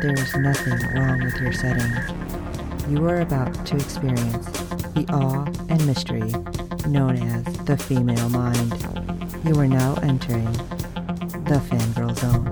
[0.00, 1.92] there is nothing wrong with your setting.
[2.88, 4.46] You are about to experience
[4.94, 6.32] the awe and mystery
[6.88, 8.72] known as the female mind.
[9.44, 10.50] You are now entering
[11.44, 12.46] the fangirl zone.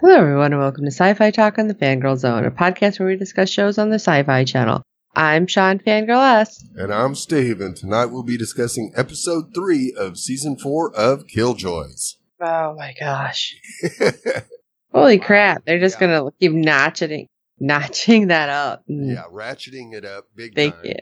[0.00, 3.08] Hello, everyone, and welcome to Sci Fi Talk on the Fangirl Zone, a podcast where
[3.08, 4.82] we discuss shows on the Sci Fi Channel.
[5.14, 6.64] I'm Sean Fangirl S.
[6.74, 12.16] And I'm Steve, and tonight we'll be discussing episode three of season four of Killjoys.
[12.44, 13.54] Oh my gosh.
[14.92, 15.64] Holy crap.
[15.64, 16.08] They're just Yeah.
[16.08, 17.28] going to keep notching,
[17.60, 18.82] notching that up.
[18.90, 20.84] Mm, yeah, ratcheting it up big Thank time.
[20.86, 20.94] you.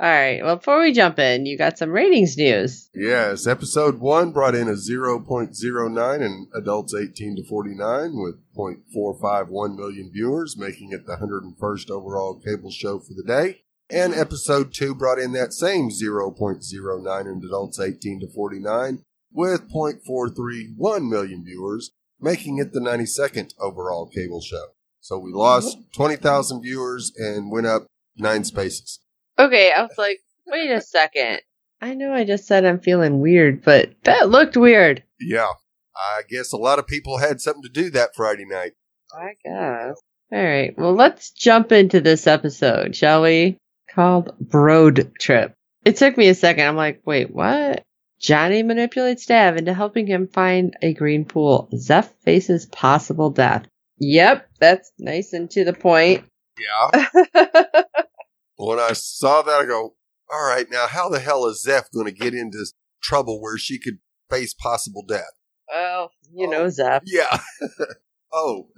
[0.00, 0.42] All right.
[0.42, 2.90] Well, before we jump in, you got some ratings news.
[2.94, 10.10] Yes, episode one brought in a 0.09 in adults 18 to 49 with 0.451 million
[10.12, 13.60] viewers, making it the 101st overall cable show for the day.
[13.90, 19.04] And episode two brought in that same 0.09 in adults 18 to 49
[19.34, 21.90] with 0.431 million viewers,
[22.20, 24.68] making it the 92nd overall cable show.
[25.00, 26.02] So we lost mm-hmm.
[26.02, 29.00] 20,000 viewers and went up nine spaces.
[29.38, 29.72] Okay.
[29.72, 31.40] I was like, wait a second.
[31.82, 35.02] I know I just said I'm feeling weird, but that looked weird.
[35.20, 35.52] Yeah.
[35.94, 38.72] I guess a lot of people had something to do that Friday night.
[39.12, 39.96] I guess.
[40.32, 40.76] All right.
[40.78, 43.58] Well, let's jump into this episode, shall we?
[43.90, 45.54] Called Broad Trip.
[45.84, 46.66] It took me a second.
[46.66, 47.84] I'm like, wait, what?
[48.20, 51.68] Johnny manipulates Dav into helping him find a green pool.
[51.76, 53.66] Zeph faces possible death.
[53.98, 56.24] Yep, that's nice and to the point.
[56.58, 57.06] Yeah.
[58.56, 59.94] when I saw that, I go,
[60.32, 62.64] all right, now how the hell is Zeph going to get into
[63.02, 63.98] trouble where she could
[64.30, 65.32] face possible death?
[65.68, 67.02] well, you know, oh, Zeph.
[67.06, 67.38] Yeah.
[68.32, 68.68] oh,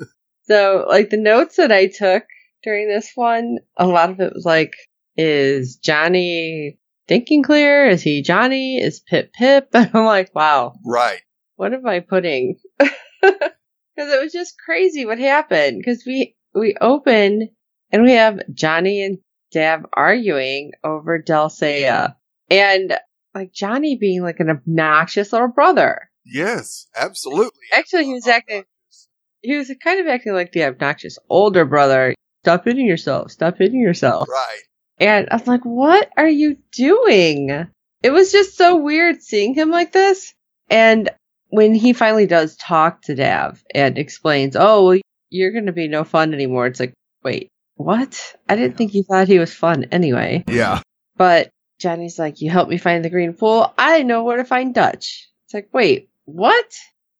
[0.44, 2.24] So, like the notes that I took
[2.62, 4.74] during this one, a lot of it was like,
[5.16, 7.86] is Johnny thinking clear?
[7.88, 8.80] Is he Johnny?
[8.80, 9.68] Is Pip Pip?
[9.72, 11.20] And I'm like, wow, right.
[11.56, 12.58] what am I putting?
[13.96, 15.78] Because it was just crazy what happened.
[15.78, 17.48] Because we we open
[17.90, 19.18] and we have Johnny and
[19.52, 22.14] Dav arguing over Delle Seyah,
[22.50, 22.98] and
[23.34, 26.10] like Johnny being like an obnoxious little brother.
[26.24, 27.58] Yes, absolutely.
[27.72, 28.64] Actually, he was acting
[29.40, 32.14] he was kind of acting like the obnoxious older brother.
[32.42, 33.30] Stop hitting yourself.
[33.30, 34.28] Stop hitting yourself.
[34.28, 34.62] Right.
[34.98, 37.68] And I was like, what are you doing?
[38.02, 40.34] It was just so weird seeing him like this.
[40.70, 41.10] And
[41.48, 45.88] when he finally does talk to Dav and explains, oh, well, you're going to be
[45.88, 48.36] no fun anymore, it's like, wait, what?
[48.48, 50.44] I didn't think you thought he was fun anyway.
[50.48, 50.80] Yeah.
[51.16, 53.72] But Johnny's like, you help me find the green pool.
[53.76, 55.28] I know where to find Dutch.
[55.44, 56.66] It's like, wait, what?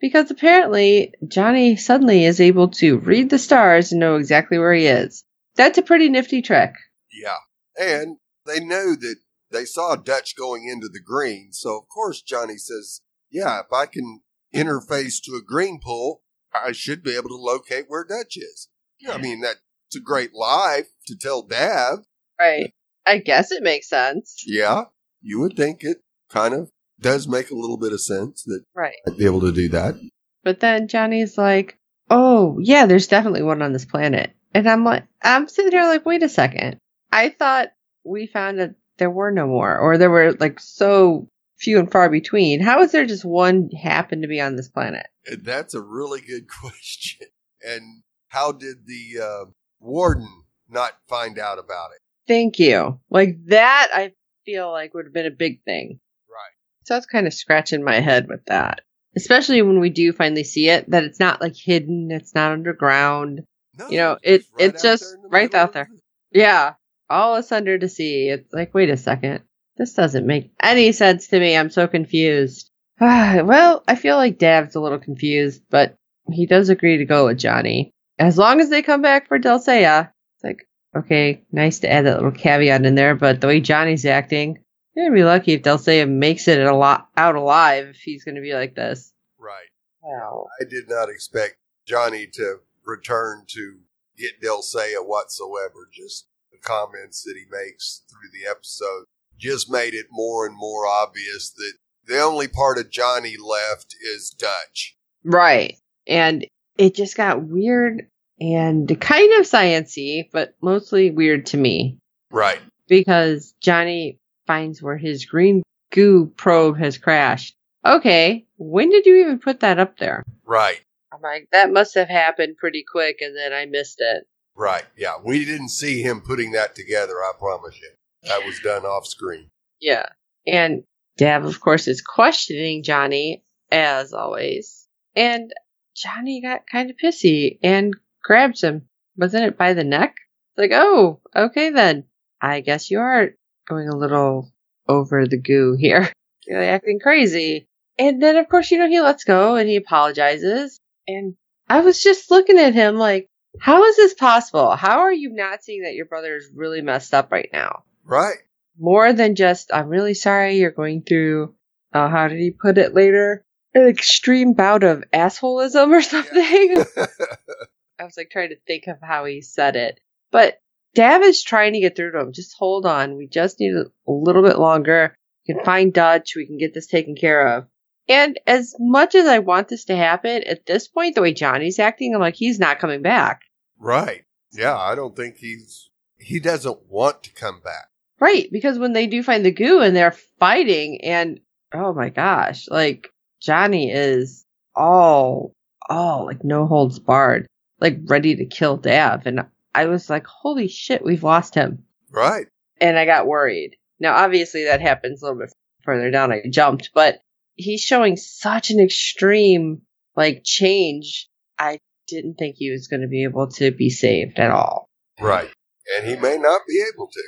[0.00, 4.86] Because apparently Johnny suddenly is able to read the stars and know exactly where he
[4.86, 5.25] is.
[5.56, 6.75] That's a pretty nifty trick.
[7.12, 7.36] Yeah.
[7.78, 9.16] And they know that
[9.50, 11.53] they saw Dutch going into the green.
[11.53, 13.00] So, of course, Johnny says,
[13.31, 14.20] yeah, if I can
[14.54, 16.22] interface to a green pool,
[16.54, 18.69] I should be able to locate where Dutch is.
[19.09, 19.60] I mean, that's
[19.94, 22.00] a great lie to tell Dav.
[22.41, 22.72] Right.
[23.04, 24.42] I guess it makes sense.
[24.47, 24.84] Yeah,
[25.20, 25.98] you would think it
[26.31, 26.70] kind of
[27.00, 28.97] does make a little bit of sense that Right.
[29.06, 29.94] I'd be able to do that.
[30.42, 31.78] But then Johnny's like,
[32.10, 34.32] oh, yeah, there's definitely one on this planet.
[34.54, 36.78] And I'm like, I'm sitting here like, wait a second.
[37.16, 37.69] I thought
[38.04, 41.28] we found that there were no more, or there were like so
[41.59, 42.60] few and far between.
[42.60, 45.06] How is there just one happen to be on this planet?
[45.43, 47.27] That's a really good question.
[47.66, 49.44] And how did the uh,
[49.81, 50.28] warden
[50.69, 52.00] not find out about it?
[52.28, 53.00] Thank you.
[53.10, 54.12] Like that, I
[54.44, 56.00] feel like would have been a big thing.
[56.28, 56.53] Right.
[56.84, 58.83] So I was kind of scratching my head with that.
[59.16, 63.41] Especially when we do finally see it, that it's not like hidden, it's not underground.
[63.78, 65.89] No, You know, it- it's just there in the right out there.
[65.91, 66.74] the- Yeah,
[67.08, 68.28] all us under to see.
[68.28, 69.42] It's like, wait a second.
[69.76, 71.56] This doesn't make any sense to me.
[71.56, 72.70] I'm so confused.
[73.00, 75.97] well, I feel like Dav's a little confused, but
[76.30, 77.91] he does agree to go with Johnny.
[78.18, 80.10] As long as they come back for Delle Seyah.
[80.36, 80.66] It's like,
[80.97, 84.58] okay, nice to add that little caveat in there, but the way Johnny's acting,
[84.94, 88.24] you're gonna be lucky if Delle Seyah makes it a lot out alive if he's
[88.24, 89.12] gonna be like this.
[89.38, 89.68] Right.
[90.03, 90.47] Wow.
[90.60, 91.56] I did not expect
[91.86, 93.80] Johnny to return to
[94.16, 95.88] get Delle Seyah whatsoever.
[95.92, 96.28] Just
[96.62, 99.04] the comments that he makes through the episode
[99.38, 101.72] just made it more and more obvious that
[102.06, 104.97] the only part of Johnny left is Dutch.
[105.24, 105.76] Right.
[106.06, 106.47] And
[106.78, 108.06] it just got weird
[108.41, 111.98] and kind of sciency, but mostly weird to me
[112.30, 112.60] Right.
[112.86, 117.54] because Johnny finds where his green goo probe has crashed.
[117.84, 120.22] Okay, when did you even put that up there?
[120.44, 120.80] Right.
[121.12, 124.26] I'm like, that must have happened pretty quick and then I missed it.
[124.56, 124.84] Right.
[124.97, 125.14] Yeah.
[125.22, 127.91] We didn't see him putting that together, I promise you.
[128.22, 129.50] That was done off screen.
[129.80, 130.06] Yeah.
[130.47, 130.84] And
[131.16, 134.86] Dav, of course, is questioning Johnny, as always.
[135.14, 135.53] And
[135.94, 138.88] Johnny got kind of pissy and grabs him.
[139.16, 140.16] Wasn't it by the neck?
[140.56, 142.04] Like, oh, okay then.
[142.41, 143.30] I guess you are
[143.68, 144.53] going a little
[144.88, 146.10] over the goo here.
[146.47, 147.66] You're acting crazy.
[147.98, 150.78] And then, of course, you know, he lets go and he apologizes.
[151.08, 151.34] And
[151.68, 153.28] I was just looking at him like,
[153.60, 154.74] how is this possible?
[154.76, 157.82] How are you not seeing that your brother is really messed up right now?
[158.04, 158.38] Right.
[158.78, 161.54] more than just I'm really sorry you're going through
[161.92, 163.44] uh, how did he put it later?
[163.74, 166.84] An extreme bout of assholism or something.
[167.98, 169.98] I was like trying to think of how he said it.
[170.30, 170.60] But
[170.94, 172.32] Dav is trying to get through to him.
[172.32, 173.16] Just hold on.
[173.16, 175.14] We just need a little bit longer.
[175.48, 176.34] We can find Dutch.
[176.36, 177.66] We can get this taken care of.
[178.08, 181.78] And as much as I want this to happen, at this point, the way Johnny's
[181.78, 183.42] acting, I'm like, he's not coming back.
[183.78, 184.25] Right.
[184.53, 184.77] Yeah.
[184.77, 187.89] I don't think he's, he doesn't want to come back.
[188.19, 191.41] Right, because when they do find the goo and they're fighting, and
[191.75, 195.53] oh my gosh, like Johnny is all,
[195.89, 197.47] all like no holds barred,
[197.81, 199.27] like ready to kill Dav.
[199.27, 201.84] And I was like, holy shit, we've lost him.
[202.11, 202.47] Right.
[202.81, 203.77] And I got worried.
[204.01, 205.53] Now, obviously, that happens a little bit
[205.83, 206.33] further down.
[206.33, 207.21] I jumped, but
[207.55, 209.83] he's showing such an extreme,
[210.15, 211.28] like, change.
[211.59, 214.88] I didn't think he was going to be able to be saved at all.
[215.20, 215.50] Right.
[215.97, 217.22] And he may not be able to.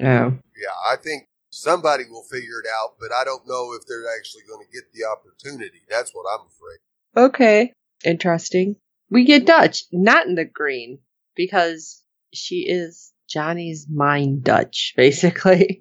[0.00, 0.38] Oh.
[0.56, 0.92] Yeah.
[0.92, 4.64] I think somebody will figure it out, but I don't know if they're actually going
[4.66, 5.82] to get the opportunity.
[5.88, 7.28] That's what I'm afraid.
[7.28, 7.72] Okay.
[8.04, 8.76] Interesting.
[9.10, 10.98] We get Dutch, not in the green,
[11.36, 12.02] because
[12.32, 15.80] she is Johnny's mind Dutch, basically.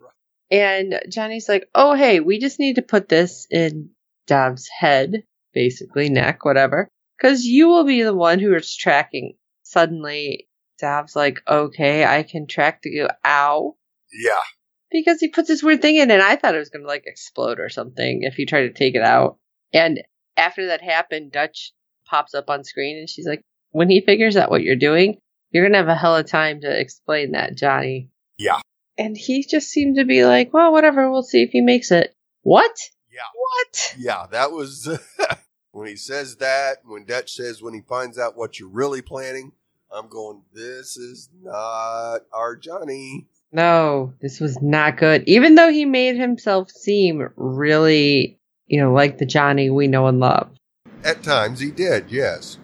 [0.52, 3.90] And Johnny's like, oh, hey, we just need to put this in
[4.28, 5.24] Dav's head,
[5.54, 9.36] basically, neck, whatever, because you will be the one who is tracking.
[9.64, 10.48] Suddenly,
[10.80, 13.08] Dav's like, okay, I can track the go.
[13.26, 13.76] Ow.
[14.12, 14.36] Yeah.
[14.92, 17.04] because he puts this weird thing in, and I thought it was going to like
[17.08, 19.38] explode or something if he tried to take it out.
[19.74, 20.02] And
[20.38, 21.74] after that happened, Dutch
[22.06, 25.18] pops up on screen, and she's like, "When he figures out what you're doing,
[25.52, 28.60] you're going to have a hell of time to explain that, Johnny." Yeah.
[28.98, 31.10] And he just seemed to be like, "Well, whatever.
[31.10, 32.14] We'll see if he makes it."
[32.44, 32.76] What?
[33.12, 33.22] Yeah.
[33.34, 33.96] What?
[33.98, 34.28] Yeah.
[34.32, 34.88] That was
[35.74, 39.52] when he says that, when Dutch says when he finds out what you're really planning,
[39.92, 43.28] I'm going, this is not our Johnny.
[43.52, 45.24] No, this was not good.
[45.28, 50.20] Even though he made himself seem really, you know, like the Johnny we know and
[50.20, 50.50] love.
[51.04, 52.58] At times he did, yes.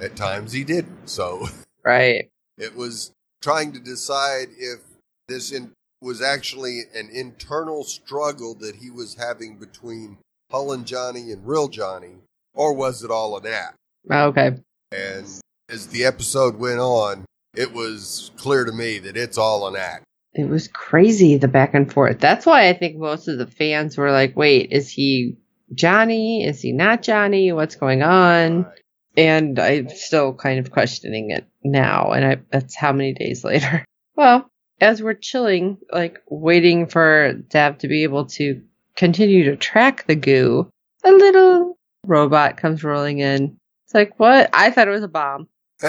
[0.00, 1.08] At times he didn't.
[1.08, 1.48] So
[1.84, 2.30] Right.
[2.58, 4.80] it was trying to decide if
[5.28, 5.72] this in,
[6.02, 10.18] was actually an internal struggle that he was having between
[10.52, 12.16] Hullen Johnny and real Johnny,
[12.56, 13.76] or was it all an act?
[14.10, 14.56] Oh, okay.
[14.92, 15.26] And
[15.68, 17.24] as the episode went on,
[17.54, 20.04] it was clear to me that it's all an act.
[20.34, 22.18] it was crazy the back and forth.
[22.20, 25.36] That's why I think most of the fans were like, "Wait, is he
[25.74, 26.44] Johnny?
[26.44, 27.52] Is he not Johnny?
[27.52, 28.80] What's going on?" Right.
[29.18, 32.10] And I'm still kind of questioning it now.
[32.12, 33.84] And I, that's how many days later.
[34.14, 34.48] Well,
[34.80, 38.62] as we're chilling, like waiting for Dav to be able to
[38.96, 40.70] continue to track the goo,
[41.04, 41.75] a little
[42.06, 43.56] robot comes rolling in.
[43.86, 44.50] It's like, what?
[44.52, 45.48] I thought it was a bomb.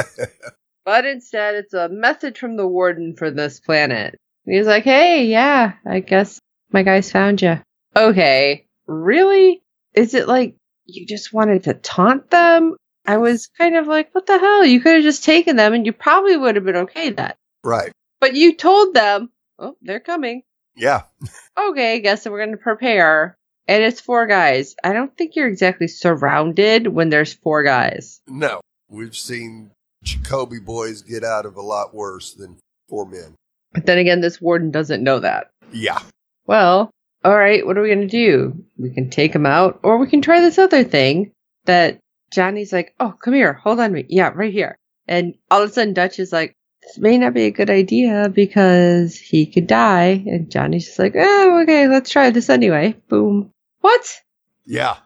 [0.86, 4.16] But instead, it's a message from the warden for this planet.
[4.46, 6.40] And he's like, hey, yeah, I guess
[6.72, 7.60] my guys found you.
[7.94, 9.62] Okay, really?
[9.94, 10.56] Is it like
[10.86, 12.78] you just wanted to taunt them?
[13.06, 14.64] I was kind of like, what the hell?
[14.64, 17.34] You could have just taken them and you probably would have been okay then.
[17.66, 17.92] right.
[18.22, 20.44] But you told them, oh, they're coming.
[20.74, 21.04] Yeah.
[21.60, 23.37] Okay, I guess we're going to prepare.
[23.68, 24.76] And it's four guys.
[24.84, 28.22] I don't think you're exactly surrounded when there's four guys.
[28.28, 28.62] No.
[28.90, 29.72] We've seen
[30.06, 32.58] Jaqobis boys get out of a lot worse than
[32.88, 33.36] four men.
[33.74, 35.50] But then again, this warden doesn't know that.
[35.74, 36.00] Yeah.
[36.46, 36.92] well,
[37.26, 38.64] all right, what are we going to do?
[38.78, 41.32] We can take him out, or we can try this other thing
[41.66, 42.00] that
[42.32, 44.06] Johnny's like, oh, come here, hold on to me.
[44.08, 44.78] Yeah, right here.
[45.08, 48.30] And all of a sudden, Dutch is like, this may not be a good idea
[48.34, 50.24] because he could die.
[50.26, 52.96] And Johnny's just like, oh, okay, let's try this anyway.
[53.10, 53.52] Boom.
[53.82, 54.22] What?
[54.66, 54.98] Yeah.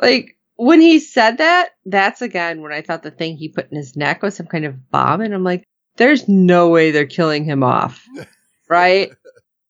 [0.00, 3.76] Like, when he said that, that's again when I thought the thing he put in
[3.76, 5.20] his neck was some kind of bomb.
[5.20, 5.64] And I'm like,
[5.96, 8.04] there's no way they're killing him off.
[8.68, 9.10] Right?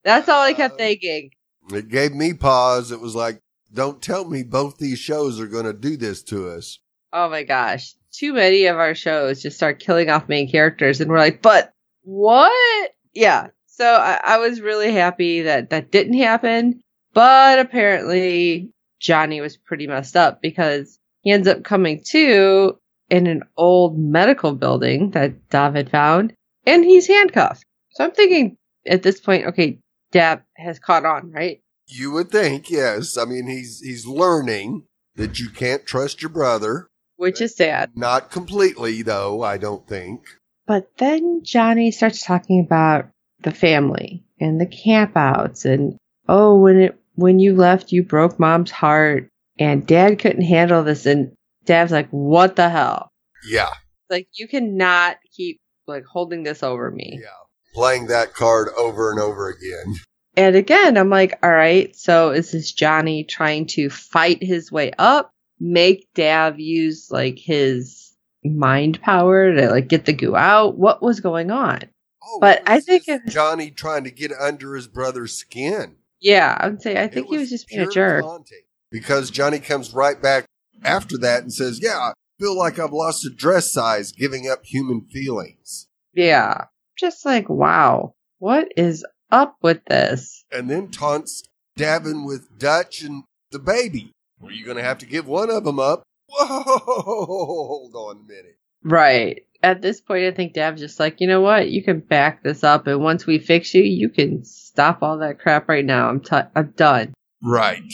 [0.05, 1.31] That's all I kept thinking.
[1.73, 2.93] Uh, it gave me pause.
[2.93, 3.41] It was like,
[3.73, 6.81] don't tell me both these shows are going to do this to us.
[7.11, 7.95] Oh my gosh.
[8.13, 11.73] too many of our shows just start killing off main characters, and we're like, but
[12.03, 12.91] what?
[13.15, 13.49] Yeah.
[13.67, 19.87] So I, I was really happy that that didn't happen, but apparently Johnny was pretty
[19.87, 25.91] messed up because he ends up coming to in an old medical building that Davin
[25.91, 26.33] found,
[26.67, 27.65] and he's handcuffed.
[27.93, 29.79] So I'm thinking at this point, okay,
[30.13, 31.61] Dav has caught on, right?
[31.87, 33.17] You would think, yes.
[33.17, 34.85] I mean, he's he's learning
[35.17, 36.89] that you can't trust your brother.
[37.17, 37.91] Which is sad.
[37.97, 39.43] Not completely, though.
[39.43, 40.23] I don't think.
[40.67, 43.09] But then Johnny starts talking about
[43.41, 45.97] the family and the campouts and
[46.29, 51.07] oh, when it when you left, you broke mom's heart, and dad couldn't handle this,
[51.07, 51.33] and
[51.65, 53.11] dad's like, what the hell?
[53.49, 53.71] Yeah.
[54.09, 57.21] Like you cannot keep like holding this over me.
[57.23, 57.29] Yeah.
[57.75, 59.95] Playing that card over and over again.
[60.37, 64.93] And again, I'm like, all right, so is this Johnny trying to fight his way
[64.99, 68.13] up, make Dav use like his
[68.45, 70.79] mind power to like get the goo out?
[70.79, 71.81] What was going on?
[72.23, 75.97] Oh, But I think Johnny trying to get under his brother's skin.
[76.21, 78.23] Yeah, I would say I think he was just being a jerk.
[78.23, 78.63] taunting.
[78.91, 80.45] Because Johnny comes right back
[80.85, 84.65] after that and says, Yeah, I feel like I've lost a dress size giving up
[84.65, 85.87] human feelings.
[86.15, 86.65] Yeah.
[86.99, 90.45] Just like, wow, what is up with this?
[90.51, 91.43] And then taunts
[91.79, 94.13] Davin with Dutch and the baby.
[94.41, 96.03] Were you going to have to give one of them up?
[96.29, 98.57] Whoa, hold on a minute.
[98.83, 99.43] Right.
[99.63, 101.71] At this point, I think Dav's just like, you know what?
[101.71, 105.39] You can back this up, and once we fix you, you can stop all that
[105.39, 106.09] crap right now.
[106.09, 107.13] I'm t- I'm done.
[107.43, 107.93] Right.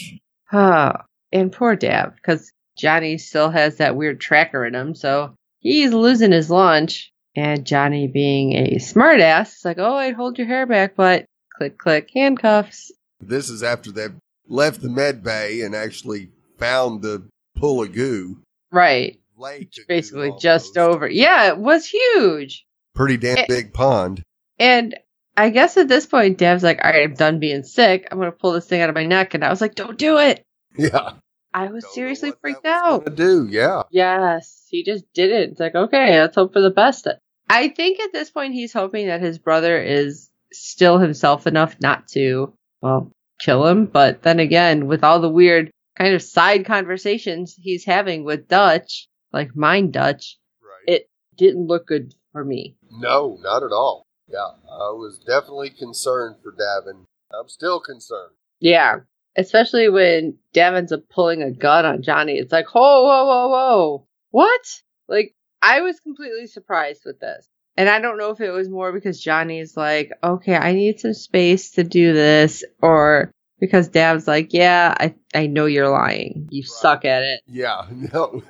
[0.52, 5.92] Ah, and poor Dav, because Johnny still has that weird tracker in him, so he's
[5.92, 7.10] losing his lunch.
[7.34, 11.26] And Johnny, being a smartass, is like, oh, I'd hold your hair back, but
[11.56, 12.92] click, click, handcuffs.
[13.20, 14.14] This is after they've
[14.48, 18.38] left the med bay and actually found the pool of goo.
[18.72, 19.20] Right.
[19.36, 21.08] Lake Basically, just over.
[21.08, 22.64] Yeah, it was huge.
[22.94, 24.22] Pretty damn It- big pond.
[24.58, 24.94] And
[25.36, 28.08] I guess at this point, Dav's like, all right, I'm done being sick.
[28.10, 29.34] I'm going to pull this thing out of my neck.
[29.34, 30.42] And I was like, don't do it.
[30.78, 31.12] Yeah.
[31.52, 33.14] I was Don't seriously freaked out.
[33.14, 33.82] do, yeah.
[33.90, 35.50] Yes, he just did it.
[35.50, 37.06] It's like, okay, let's hope for the best.
[37.48, 42.08] I think at this point, he's hoping that his brother is still himself enough not
[42.08, 42.52] to,
[42.82, 43.86] well, kill him.
[43.86, 49.08] But then again, with all the weird kind of side conversations he's having with Dutch,
[49.36, 50.94] like mine Dutch, Right.
[50.96, 52.76] it didn't look good for me.
[52.90, 54.04] no, not at all.
[54.28, 54.50] Yeah.
[54.70, 57.04] I was definitely concerned for Davin.
[57.32, 58.32] I'm still concerned.
[58.60, 59.00] Yeah.
[59.36, 62.34] Especially when Davin's a pulling a gun on Johnny.
[62.38, 64.06] It's like, whoa, whoa, whoa, whoa.
[64.30, 64.60] What?
[65.08, 67.46] Like, I was completely surprised with this.
[67.76, 71.12] And I don't know if it was more because Johnny's like, okay, I need some
[71.14, 76.48] space to do this, or because Dav's like, yeah, I, I know you're lying.
[76.50, 76.68] You Right.
[76.68, 77.40] suck at it.
[77.46, 78.42] Yeah, no.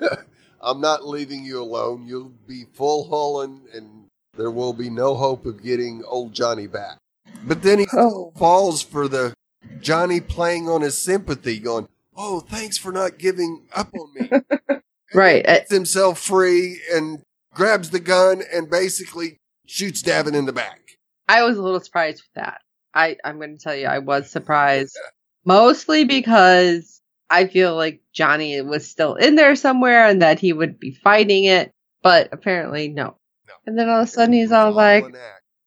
[0.60, 2.06] I'm not leaving you alone.
[2.06, 6.98] You'll be full hulling and there will be no hope of getting old Johnny back.
[7.44, 8.32] But then he Oh.
[8.36, 9.34] falls for the
[9.80, 14.30] Johnny playing on his sympathy, going, Oh, thanks for not giving up on me.
[15.14, 15.44] Right.
[15.46, 17.22] then Gets himself free and
[17.54, 20.80] grabs the gun and basically shoots Davin in the back.
[21.28, 22.60] I was a little surprised with that.
[22.92, 24.98] I, I'm going to tell you, I was surprised.
[25.44, 30.78] Mostly because I feel like Johnny was still in there somewhere and that he would
[30.78, 33.16] be fighting it, but apparently no.
[33.48, 33.54] No.
[33.66, 35.14] And then all of a sudden he's was all like,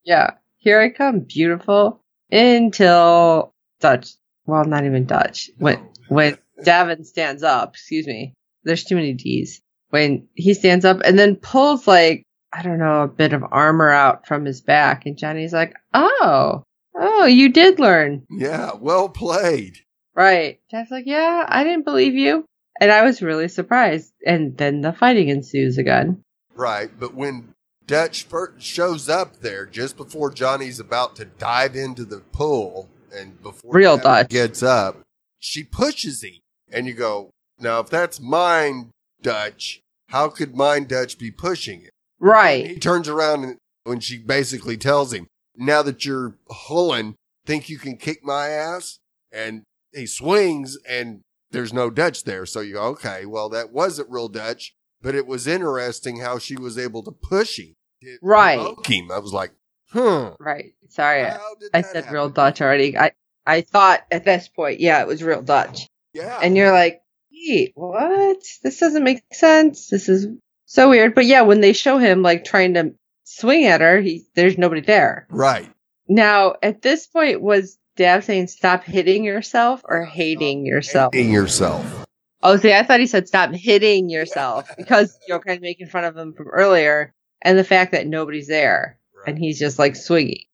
[0.04, 2.00] yeah, here I come, beautiful.
[2.32, 4.12] Until Dutch,
[4.46, 5.50] well, not even Dutch.
[5.58, 9.60] When, when Davin stands up, excuse me, there's too many D's.
[9.90, 13.90] When he stands up and then pulls like, I don't know, a bit of armor
[13.90, 16.62] out from his back, and Johnny's like, oh,
[16.94, 18.26] oh, you did learn.
[18.30, 19.78] Yeah, well played.
[20.14, 20.60] Right.
[20.70, 22.44] Dav's like, yeah, I didn't believe you.
[22.80, 24.12] And I was really surprised.
[24.26, 26.22] And then the fighting ensues again.
[26.54, 27.54] Right, but when
[27.86, 33.42] Dutch first shows up there just before Johnny's about to dive into the pool, and
[33.42, 34.28] before Real Davin Dutch.
[34.28, 35.00] gets up,
[35.38, 36.38] she pushes him,
[36.70, 38.90] and you go, "Now, if that's mine
[39.22, 42.66] Dutch, how could mine Dutch be pushing it?" Right.
[42.66, 45.26] He turns around and when she basically tells him,
[45.56, 47.14] "Now that you're hulling,
[47.44, 48.98] think you can kick my ass?"
[49.32, 49.62] and
[49.94, 51.20] he swings, and
[51.50, 55.26] there's no Dutch there, so you go, "Okay, well, that wasn't real Dutch." But it
[55.26, 57.74] was interesting how she was able to push him,
[58.20, 58.58] Right.
[58.86, 59.10] him.
[59.10, 59.50] I was like,
[59.92, 60.28] hmm.
[60.38, 60.72] Right.
[60.90, 61.24] Sorry.
[61.24, 62.28] I- How did I that said real?
[62.28, 62.98] Dutch already.
[62.98, 63.12] I,
[63.46, 65.86] I thought at this point, yeah, it was real Dutch.
[66.12, 66.38] Yeah.
[66.42, 67.00] And you're like,
[67.32, 68.42] wait, what?
[68.62, 69.88] This doesn't make sense.
[69.88, 70.26] This is
[70.66, 71.14] so weird.
[71.14, 72.92] But yeah, when they show him like trying to
[73.24, 75.26] swing at her, he there's nobody there.
[75.30, 75.72] right.
[76.08, 81.12] Now, at this point, was Dav saying stop hitting yourself or hating yourself?
[81.12, 82.06] Hating yourself.
[82.42, 86.04] Oh, see, I thought he said stop hitting yourself because you're kind of making fun
[86.04, 90.44] of him from earlier and the fact that nobody's there and he's just like swinging.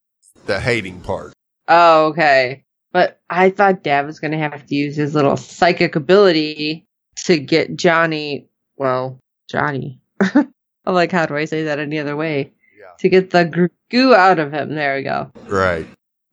[0.47, 1.35] The hating part.
[1.69, 2.65] Oh, okay.
[2.91, 6.85] But I thought Dav was going to have to use his little psychic ability
[7.27, 10.01] to get Johnny, well, Johnny.
[10.21, 10.53] I'm
[10.85, 12.53] like, how do I say that any other way?
[12.77, 12.95] Yeah.
[12.99, 14.75] To get the goo out of him.
[14.75, 15.31] There we go.
[15.47, 15.87] Right.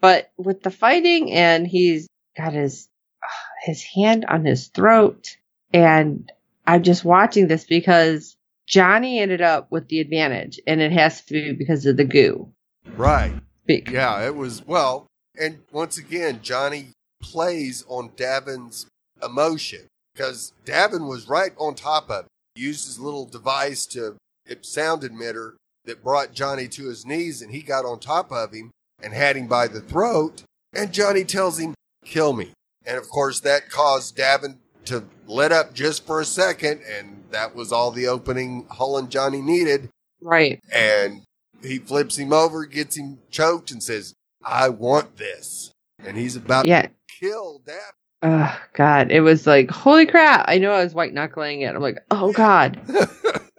[0.04, 2.90] But with the fighting and he's got his
[3.64, 5.38] his hand on his throat
[5.74, 6.30] and
[6.68, 8.36] I'm just watching this because
[8.68, 12.50] Johnny ended up with the advantage and it has to be because of the goo.
[12.98, 13.34] Right.
[13.66, 15.08] Be- Yeah, it was well,
[15.40, 16.88] and once again, Johnny
[17.22, 18.88] plays on Davin's
[19.24, 22.60] emotion because Davin was right on top of it.
[22.60, 24.18] Used his little device to
[24.62, 25.54] sound emitter
[25.86, 28.72] that brought Johnny to his knees, and he got on top of him
[29.04, 30.44] and had him by the throat.
[30.74, 32.52] And Johnny tells him, "Kill me."
[32.86, 37.56] And of course, that caused Davin to let up just for a second, and that
[37.56, 39.90] was all the opening Hullen Johnny needed
[40.22, 40.60] Right.
[40.72, 41.22] and
[41.62, 45.72] he flips him over, gets him choked, and says, "I want this."
[46.04, 46.84] And he's about Yeah.
[46.84, 47.94] to kill Dav.
[48.26, 49.12] Oh God.
[49.12, 50.46] It was like, holy crap.
[50.48, 51.76] I know I was white knuckling it.
[51.76, 52.80] I'm like, oh God.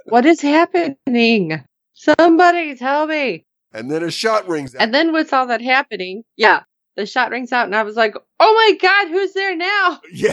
[0.06, 1.62] What is happening?
[1.94, 3.43] Somebody tell me.
[3.74, 4.80] And then a shot rings out.
[4.80, 6.62] And then with all that happening, yeah,
[6.96, 10.00] the shot rings out and I was like, oh my God, who's there now?
[10.12, 10.32] yeah.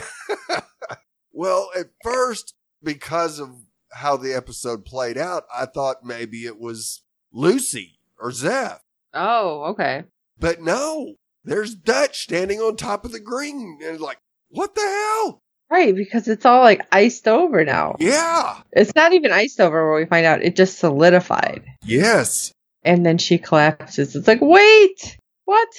[1.34, 3.50] well, at first, because of
[3.92, 7.02] how the episode played out, I thought maybe it was
[7.34, 8.80] Lucy or Zeph,
[9.14, 10.04] Oh, okay.
[10.40, 11.16] but no.
[11.44, 14.20] There's Dutch standing on top of the green, and like,
[14.50, 15.42] what the hell?
[15.72, 17.96] Right, because it's all like iced over now.
[18.00, 18.60] Yeah.
[18.74, 21.64] It's not even iced over where we find out it just solidified.
[21.84, 22.52] Yes.
[22.84, 24.16] And then she collapses.
[24.16, 25.70] It's like, wait, what?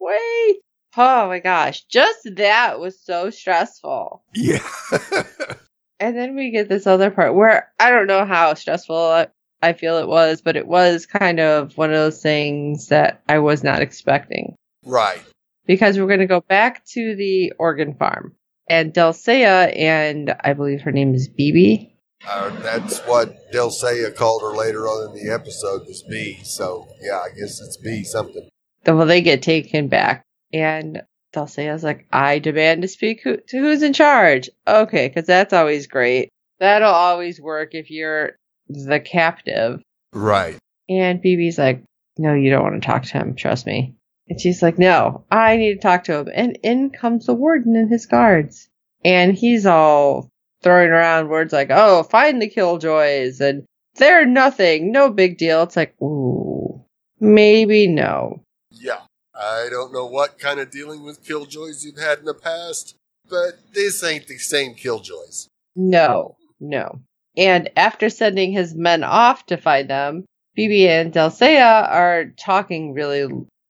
[0.00, 0.56] Wait.
[0.96, 1.84] Oh my gosh.
[1.84, 4.22] Just that was so stressful.
[4.34, 4.66] Yeah.
[5.98, 9.26] And then we get this other part where I don't know how stressful
[9.62, 13.38] I, feel it was, but it was kind of one of those things that I
[13.38, 14.54] was not expecting.
[14.84, 15.22] right.
[15.66, 18.34] Because we're going to go back to the organ farm.
[18.68, 21.95] And Delle Seyah and I believe her name is Bibi.
[22.26, 26.38] Uh, that's what Delle Seyah called her later on in the episode was B.
[26.42, 28.48] So yeah, I guess it's B something.
[28.86, 30.22] Well, they get taken back.
[30.52, 31.02] And
[31.32, 34.48] Delle Seyah's like, I demand to speak who, to who's in charge.
[34.66, 36.30] Okay, because that's always great.
[36.58, 38.36] That'll always work if you're
[38.68, 39.82] the captive.
[40.12, 40.56] Right.
[40.88, 41.82] And BB's like,
[42.16, 43.34] No, you don't want to talk to him.
[43.34, 43.94] Trust me.
[44.28, 46.28] And she's like, No, I need to talk to him.
[46.32, 48.68] And in comes the warden and his guards.
[49.04, 50.30] And he's all
[50.66, 53.40] throwing around words like, Oh, find the killjoys.
[53.40, 54.90] And they're nothing.
[54.90, 55.62] No big deal.
[55.62, 56.84] It's like, Ooh,
[57.20, 58.42] maybe no.
[58.70, 59.00] Yeah.
[59.32, 62.96] I don't know what kind of dealing with killjoys you've had in the past,
[63.28, 65.46] but this ain't the same killjoys.
[65.76, 67.00] No, no.
[67.36, 70.24] And after sending his men off to find them,
[70.56, 73.28] Bibi and Delle Seyah are talking really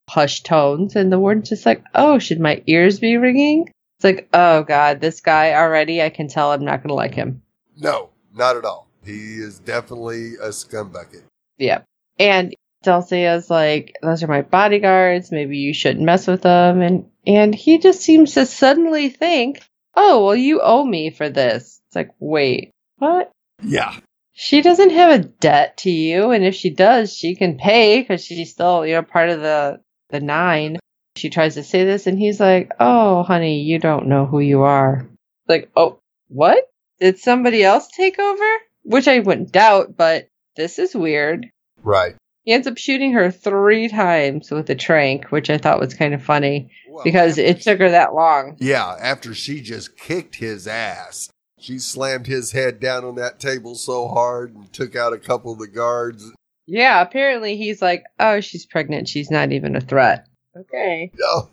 [0.09, 4.29] hushed tones, and the warden's just like, "Oh, should my ears be ringing?" It's like,
[4.33, 6.01] "Oh God, this guy already.
[6.01, 7.41] I can tell I'm not going to like him."
[7.75, 8.87] No, not at all.
[9.03, 11.23] He is definitely a scumbucket.
[11.57, 11.81] Yeah.
[12.19, 15.31] And Delle Seyah's like, "Those are my bodyguards.
[15.31, 19.61] Maybe you shouldn't mess with them." And and he just seems to suddenly think,
[19.95, 23.31] "Oh, well, you owe me for this." It's like, wait, what?
[23.63, 23.99] Yeah.
[24.33, 28.23] She doesn't have a debt to you, and if she does, she can pay because
[28.23, 30.77] she's still, you know, part of the the nine.
[31.17, 34.61] She tries to say this, and he's like, "Oh, honey, you don't know who you
[34.61, 35.07] are."
[35.47, 35.99] Like, oh,
[36.29, 36.69] what?
[36.99, 38.45] Did somebody else take over?
[38.83, 41.47] Which I wouldn't doubt, but this is weird.
[41.83, 42.15] Right.
[42.43, 46.13] He ends up shooting her three times with a trank, which I thought was kind
[46.13, 48.55] of funny Well, because it took her that long.
[48.59, 51.29] Yeah, after she just kicked his ass.
[51.59, 55.51] She slammed his head down on that table so hard and took out a couple
[55.51, 56.31] of the guards.
[56.67, 59.07] Yeah, apparently he's like, "Oh, she's pregnant.
[59.07, 60.27] She's not even a threat."
[60.61, 61.11] Okay.
[61.17, 61.49] No,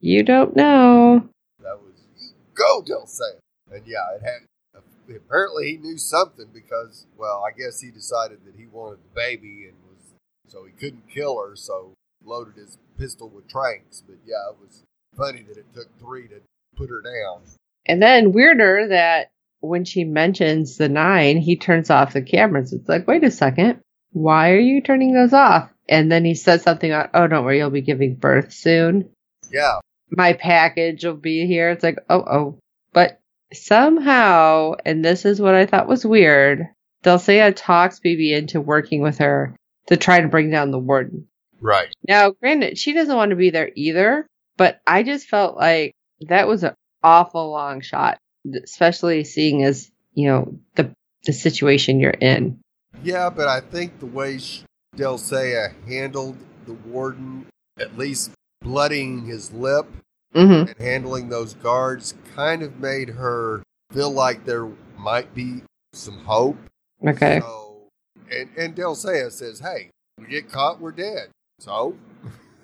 [0.00, 1.28] You don't know.
[1.62, 3.20] that was go Dulce.
[3.70, 4.82] And yeah, it had.
[5.08, 9.64] Apparently, he knew something because, well, I guess he decided that he wanted the baby
[9.66, 10.12] and was
[10.46, 11.92] so he couldn't kill her, so
[12.24, 14.02] loaded his pistol with tranks.
[14.06, 14.82] But yeah, it was
[15.16, 16.40] funny that it took three to
[16.76, 17.42] put her down.
[17.86, 22.72] And then weirder that when she mentions the nine, he turns off the cameras.
[22.72, 23.80] It's like, wait a second.
[24.12, 25.70] Why are you turning those off?
[25.88, 29.10] And then he says something about, oh, don't worry, you'll be giving birth soon.
[29.50, 29.78] Yeah,
[30.10, 31.70] My package will be here.
[31.70, 32.58] It's like, oh, oh.
[32.92, 33.20] But
[33.52, 36.68] somehow, and this is what I thought was weird,
[37.02, 41.26] Delle Seyah talks Bibi into working with her to try to bring down the warden.
[41.60, 41.88] right.
[42.06, 46.46] Now, granted, she doesn't want to be there either, but I just felt like that
[46.48, 48.18] was an awful long shot.
[48.64, 50.90] especially seeing as you know the
[51.24, 52.60] the situation you're in.
[53.02, 54.38] Yeah, but I think the way
[54.94, 57.46] sh- Delle Seyah handled the warden,
[57.78, 58.30] at least
[58.62, 59.86] blooding his lip
[60.34, 60.68] Mm-hmm.
[60.68, 65.62] and handling those guards, kind of made her feel like there might be
[65.94, 66.58] some hope.
[67.06, 67.40] Okay.
[67.40, 67.88] So,
[68.30, 71.28] and and Delle Seyah says, "Hey, we get caught, we're dead.
[71.60, 71.96] So,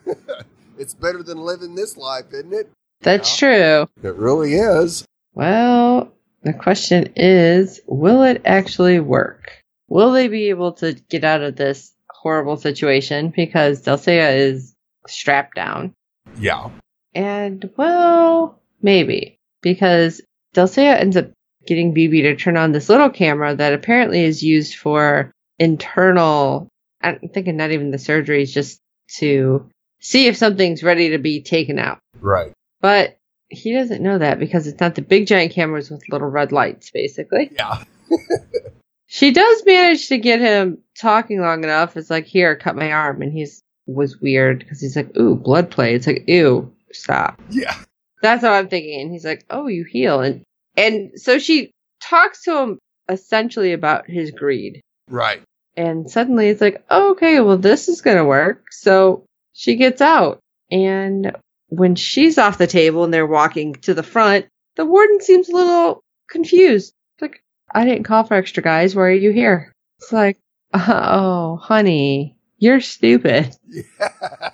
[0.79, 2.71] it's better than living this life, isn't it?
[3.01, 3.87] That's true.
[4.03, 5.07] It really is.
[5.33, 9.51] Well, the question is, will it actually work?
[9.89, 11.94] Will they be able to get out of this
[12.25, 14.75] horrible situation because Delle Seyah is
[15.07, 15.95] strapped down?
[16.39, 16.71] Yeah.
[17.15, 20.23] And well, maybe because
[20.55, 21.31] Delle Seyah ends up
[21.67, 26.69] getting BB to turn on this little camera that apparently is used for internal.
[27.03, 28.81] I'm thinking not even the surgeries, just
[29.19, 31.99] to see if something's ready to be taken out.
[32.21, 32.53] Right.
[32.81, 36.53] But he doesn't know that because it's not the big giant cameras with little red
[36.53, 37.51] lights, basically.
[37.55, 37.85] Yeah.
[39.07, 41.97] She does manage to get him talking long enough.
[41.97, 43.23] It's like, here, cut my arm.
[43.23, 45.95] And he's was weird because he's like, ooh, blood play.
[45.95, 47.41] It's like, ew, stop.
[47.51, 47.77] Yeah.
[48.23, 49.03] That's what I'm thinking.
[49.03, 50.21] And he's like, oh, you heal.
[50.21, 50.43] And
[50.77, 54.81] and so she talks to him essentially about his greed.
[55.09, 55.43] Right.
[55.77, 58.67] And suddenly it's like, oh, okay, well, this is going to work.
[58.71, 60.39] So she gets out.
[60.71, 61.37] And
[61.69, 65.55] when she's off the table and they're walking to the front, the warden seems a
[65.55, 66.95] little confused.
[67.75, 68.95] I didn't call for extra guys.
[68.95, 69.73] Why are you here?
[69.99, 70.39] It's like,
[70.73, 73.55] oh, honey, you're stupid.
[74.01, 74.51] Yeah.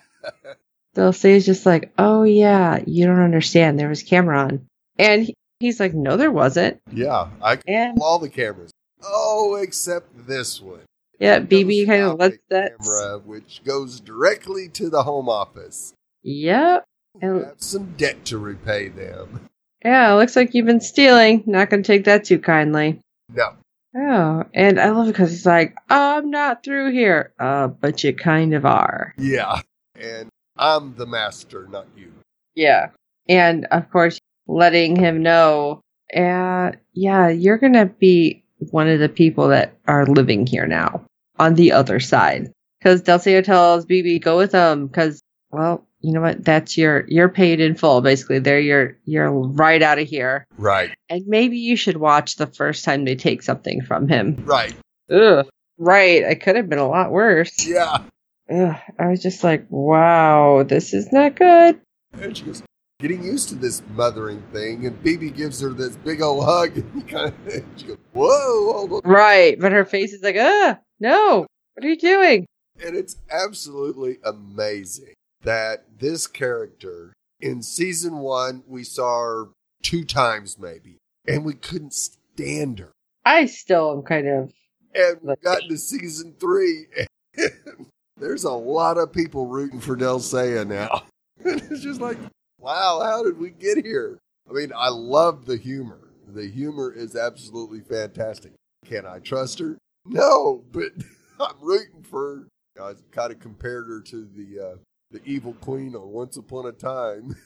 [0.95, 3.79] They'll say it's just like, oh, yeah, you don't understand.
[3.79, 4.67] There was camera on.
[4.99, 6.81] And he- he's like, no, there wasn't.
[6.93, 7.29] yeah.
[7.41, 8.73] I can And all the cameras.
[9.05, 10.81] Oh, except this one.
[11.21, 12.73] yeah, BB kind of lets that.
[12.81, 15.93] camera, which goes directly to the home office.
[16.25, 16.85] Yep.
[17.23, 19.49] And- have some debt to repay them.
[19.85, 21.45] Yeah, looks like you've been stealing.
[21.47, 23.01] Not going to take that too kindly.
[23.35, 23.57] No.
[23.97, 27.33] Oh, and I love it because he's like, I'm not through here.
[27.39, 29.15] Uh, but you kind of are.
[29.19, 29.61] Yeah.
[29.97, 32.13] And I'm the master, not you.
[32.55, 32.91] Yeah.
[33.29, 35.81] And of course, letting him know,
[36.15, 41.05] uh, yeah, you're going to be one of the people that are living here now
[41.39, 42.53] on the other side.
[42.79, 44.87] Because Delle Seyah tells BB, go with them.
[44.87, 46.45] Because, well, you know what?
[46.45, 48.39] That's your, you're paid in full, basically.
[48.39, 50.47] They're your, you're right out of here.
[50.57, 50.91] Right.
[51.09, 54.37] And maybe you should watch the first time they take something from him.
[54.45, 54.75] Right.
[55.11, 55.47] Ugh.
[55.79, 56.23] Right.
[56.23, 57.67] It could have been a lot worse.
[57.67, 58.03] Yeah.
[58.51, 58.77] Ugh.
[58.99, 61.81] I was just like, wow, this is not good.
[62.15, 62.63] And she goes,
[63.01, 64.87] getting used to this mothering thing.
[64.87, 66.77] And BB gives her this big old hug.
[66.77, 69.01] And he kind of, she goes, whoa.
[69.05, 69.61] Right.
[69.61, 71.47] But her face is like, ah, no.
[71.75, 72.47] What are you doing?
[72.83, 79.49] And it's absolutely amazing that this character in season one, we saw her
[79.83, 82.93] two times maybe, and we couldn't stand her.
[83.25, 84.53] I still am kind of.
[84.95, 87.09] And we got to season three, and
[88.17, 91.05] there's a lot of people rooting for Delle Seyah now.
[91.43, 92.19] It's just like,
[92.59, 94.19] wow, how did we get here?
[94.49, 96.11] I mean, I love the humor.
[96.29, 98.53] The humor is absolutely fantastic.
[98.85, 99.79] Can I trust her?
[100.05, 100.93] No, but
[101.41, 102.47] I'm rooting for.
[102.77, 102.83] her.
[102.83, 104.77] I kind of compared her to the uh,
[105.11, 107.37] the evil queen on Once Upon a Time.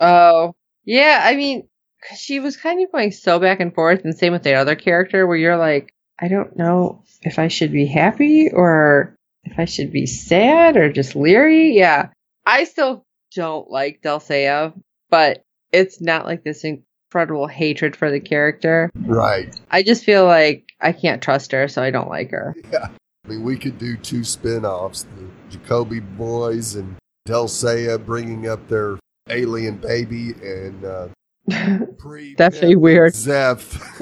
[0.00, 0.54] Oh.
[0.84, 1.68] Yeah, I mean,
[2.16, 5.26] she was kind of going so back and forth, and same with the other character,
[5.26, 9.92] where you're like, I don't know if I should be happy or if I should
[9.92, 11.76] be sad or just leery.
[11.76, 12.08] Yeah.
[12.46, 14.72] I still don't like Delle Seyah,
[15.10, 18.90] but it's not like this incredible hatred for the character.
[18.94, 19.54] Right.
[19.70, 22.56] I just feel like I can't trust her, so I don't like her.
[22.72, 22.88] Yeah.
[23.24, 25.04] I mean, we could do two spin offs
[25.50, 26.96] the Jaqobis boys and
[27.26, 31.08] Delle Seyah bringing up their alien baby and uh,
[31.98, 33.14] pre That'd weird.
[33.14, 34.00] Zeph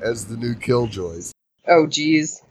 [0.00, 1.32] as the new Killjoys.
[1.66, 2.42] Oh, geez.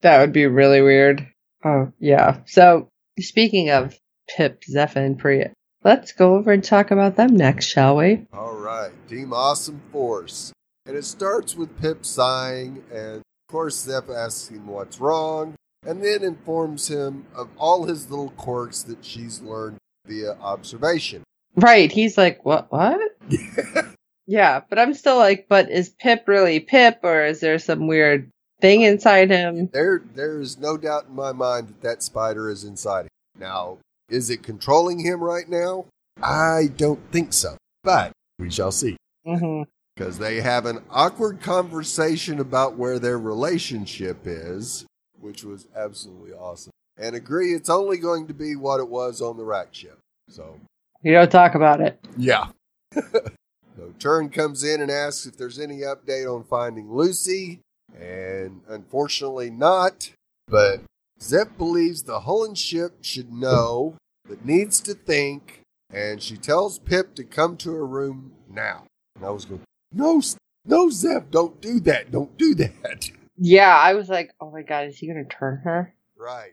[0.00, 1.28] that would be really weird.
[1.62, 2.40] Oh, yeah.
[2.46, 2.88] So,
[3.20, 3.98] speaking of
[4.28, 5.44] Pip, Zeph, and Pree,
[5.82, 8.26] let's go over and talk about them next, shall we?
[8.32, 10.52] All right, Team Awesome Force.
[10.86, 15.54] And it starts with Pip sighing, and of course, Zeph asks him what's wrong,
[15.86, 21.22] and then informs him of all his little quirks that she's learned via observation.
[21.56, 21.90] Right.
[21.90, 22.70] He's like, what?
[22.72, 23.00] What?
[24.26, 28.30] Yeah, but I'm still like, but is Pip really Pip, or is there some weird
[28.60, 29.68] thing inside him?
[29.72, 33.10] There, there is no doubt in my mind that that spider is inside him.
[33.38, 35.86] Now, is it controlling him right now?
[36.22, 38.96] I don't think so, but we shall see.
[39.26, 39.64] Mm-hmm.
[39.94, 44.86] Because they have an awkward conversation about where their relationship is,
[45.24, 46.70] which was absolutely awesome.
[46.98, 49.98] And agree it's only going to be what it was on the RAC ship.
[50.28, 50.60] So,
[51.02, 51.98] You don't talk about it.
[52.16, 52.48] yeah.
[52.92, 57.60] so Turin comes in and asks if there's any update on finding Lucy,
[57.98, 60.10] and unfortunately not.
[60.46, 60.82] But
[61.20, 63.96] Zeph believes the Hullen ship should know,
[64.28, 68.84] but needs to think, and she tells Pip to come to her room now.
[69.16, 70.20] And I was going, no,
[70.64, 72.12] no, Zeph, don't do that.
[72.12, 73.10] Don't do that.
[73.36, 75.94] Yeah, I was like, oh my god, is he going to turn her?
[76.16, 76.52] Right.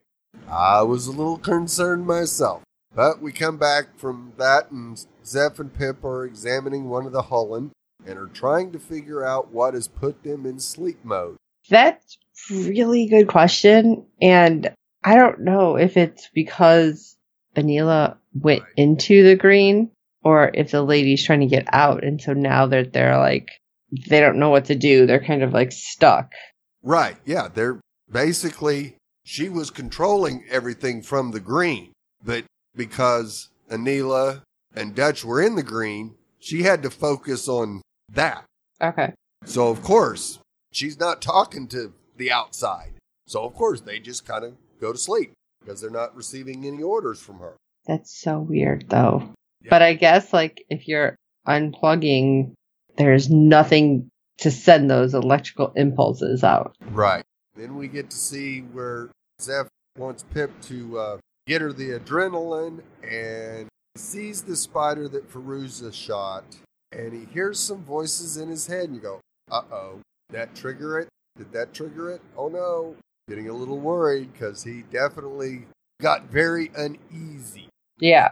[0.49, 2.63] I was a little concerned myself.
[2.93, 7.23] But we come back from that, and Zeph and Pip are examining one of the
[7.23, 7.71] Hullen
[8.05, 11.37] and are trying to figure out what has put them in sleep mode.
[11.69, 12.17] That's
[12.49, 14.05] really good question.
[14.21, 17.15] And I don't know if it's because
[17.55, 18.71] Aneela went Right.
[18.75, 19.91] into the green
[20.23, 22.03] or if the lady's trying to get out.
[22.03, 23.49] And so now they're, they're like,
[24.09, 25.05] they don't know what to do.
[25.05, 26.31] They're kind of like stuck.
[26.83, 27.17] Right.
[27.25, 27.47] Yeah.
[27.53, 27.79] They're
[28.11, 34.41] basically, she was controlling everything from the green, but because Aneela
[34.75, 38.45] and Dutch were in the green, she had to focus on that.
[38.81, 39.13] Okay.
[39.45, 40.39] So, of course,
[40.71, 42.93] she's not talking to the outside.
[43.27, 46.81] So, of course, they just kind of go to sleep because they're not receiving any
[46.81, 47.55] orders from her.
[47.85, 49.31] That's so weird though.
[49.61, 49.69] Yeah.
[49.69, 51.15] But I guess like if you're
[51.47, 52.53] unplugging,
[52.97, 54.09] there's nothing
[54.41, 56.75] to send those electrical impulses out.
[56.91, 57.23] Right.
[57.55, 59.09] Then we get to see where
[59.41, 65.93] Zeph wants Pip to uh, get her the adrenaline and sees the spider that Feruza
[65.93, 66.43] shot.
[66.91, 69.99] And he hears some voices in his head and you go, uh oh,
[70.29, 71.07] that trigger it?
[71.37, 72.21] Did that trigger it?
[72.37, 72.95] Oh no.
[73.29, 75.67] Getting a little worried because he definitely
[76.01, 77.69] got very uneasy.
[77.99, 78.29] Yeah.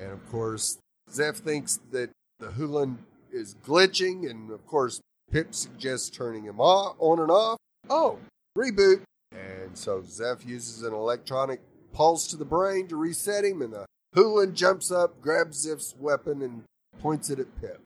[0.00, 0.78] And of course,
[1.10, 2.10] Zeph thinks that
[2.40, 2.96] the Hullen
[3.30, 5.00] is glitching, and of course,
[5.32, 7.56] Pip suggests turning him off, on and off.
[7.88, 8.18] Oh,
[8.56, 9.00] reboot.
[9.32, 11.60] And so Zeph uses an electronic
[11.94, 16.42] pulse to the brain to reset him, and the Hullen jumps up, grabs Zeph's weapon,
[16.42, 16.62] and
[17.00, 17.80] points it at Pip.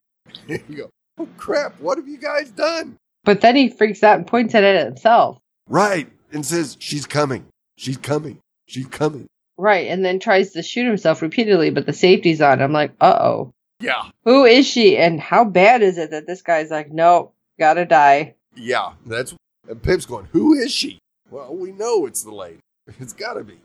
[0.69, 2.97] you go, oh crap, what have you guys done?
[3.25, 5.39] But then he freaks out and points it at himself.
[5.69, 9.29] Right, and says, she's coming, she's coming, she's coming.
[9.59, 9.89] Right.
[9.89, 12.61] And then tries to shoot himself repeatedly, but the safety's on.
[12.61, 13.53] I'm like, uh oh.
[13.81, 14.97] Yeah, Who is she?
[14.97, 18.35] And how bad is it that this guy's like, nope, gotta die?
[18.55, 19.35] Yeah, that's
[19.69, 20.99] and Pip's going, Who is she?
[21.31, 22.61] Well, we know it's the lady.
[23.01, 23.59] It's gotta be.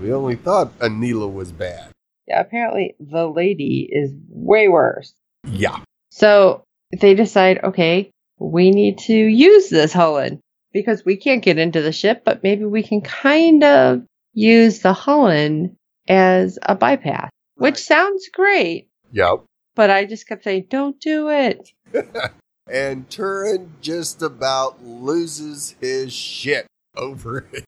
[0.00, 1.90] We only thought Aneela was bad.
[2.28, 5.12] Yeah, apparently the lady is way worse.
[5.46, 5.78] Yeah.
[6.10, 6.62] So
[7.00, 10.38] they decide, okay, we need to use this Hullen
[10.72, 14.94] because we can't get into the ship, but maybe we can kind of use the
[14.94, 15.74] Hullen
[16.08, 17.78] as a bypass, which Right.
[17.78, 18.88] sounds great.
[19.12, 19.44] Yep.
[19.74, 21.70] But I just kept saying, don't do it.
[22.70, 27.64] And Turin just about loses his shit over it.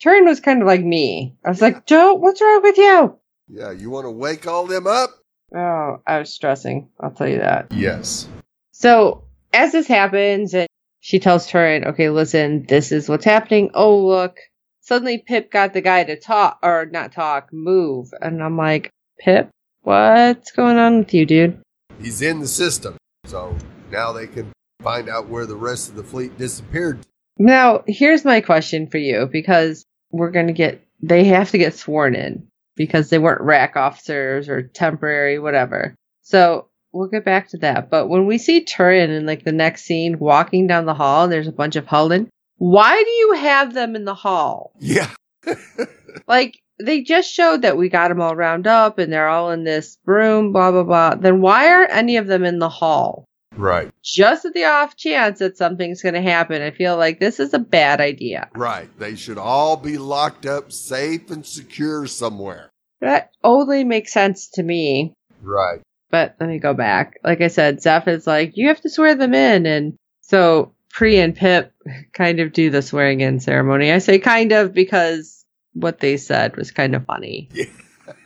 [0.00, 1.36] Turin was kind of like me.
[1.44, 3.16] I was like, Joe, what's wrong with you?
[3.48, 5.10] Yeah, you want to wake all them up?
[5.54, 6.88] Oh, I was stressing.
[7.00, 7.72] I'll tell you that.
[7.72, 8.28] Yes.
[8.72, 10.68] So as this happens, and
[11.00, 13.70] she tells Turin, okay, listen, this is what's happening.
[13.74, 14.38] Oh, look.
[14.82, 18.10] Suddenly Pip got the guy to talk, or not talk, move.
[18.20, 19.50] And I'm like, Pip,
[19.82, 21.60] what's going on with you, dude?
[22.00, 22.96] He's in the system.
[23.26, 23.54] So
[23.90, 27.00] now they can find out where the rest of the fleet disappeared.
[27.38, 31.74] Now, here's my question for you because we're going to get, they have to get
[31.74, 35.94] sworn in because they weren't RAC officers or temporary, whatever.
[36.22, 37.90] So we'll get back to that.
[37.90, 41.32] But when we see Turin in like the next scene walking down the hall, and
[41.32, 42.28] there's a bunch of Hullen.
[42.56, 44.72] Why do you have them in the hall?
[44.78, 45.10] Yeah.
[46.26, 49.64] Like, they just showed that we got them all round up and they're all in
[49.64, 51.14] this room, blah, blah, blah.
[51.16, 53.26] Then why aren't any of them in the hall?
[53.56, 53.92] Right.
[54.02, 56.62] Just at the off chance that something's going to happen.
[56.62, 58.48] I feel like this is a bad idea.
[58.54, 58.88] Right.
[58.98, 62.70] They should all be locked up safe and secure somewhere.
[63.00, 65.14] That only makes sense to me.
[65.42, 65.80] Right.
[66.10, 67.18] But let me go back.
[67.24, 69.66] Like I said, Zeph is like, you have to swear them in.
[69.66, 71.72] And so Pree and Pip
[72.12, 73.92] kind of do the swearing in ceremony.
[73.92, 77.48] I say kind of because what they said was kind of funny.
[77.52, 77.66] Yeah.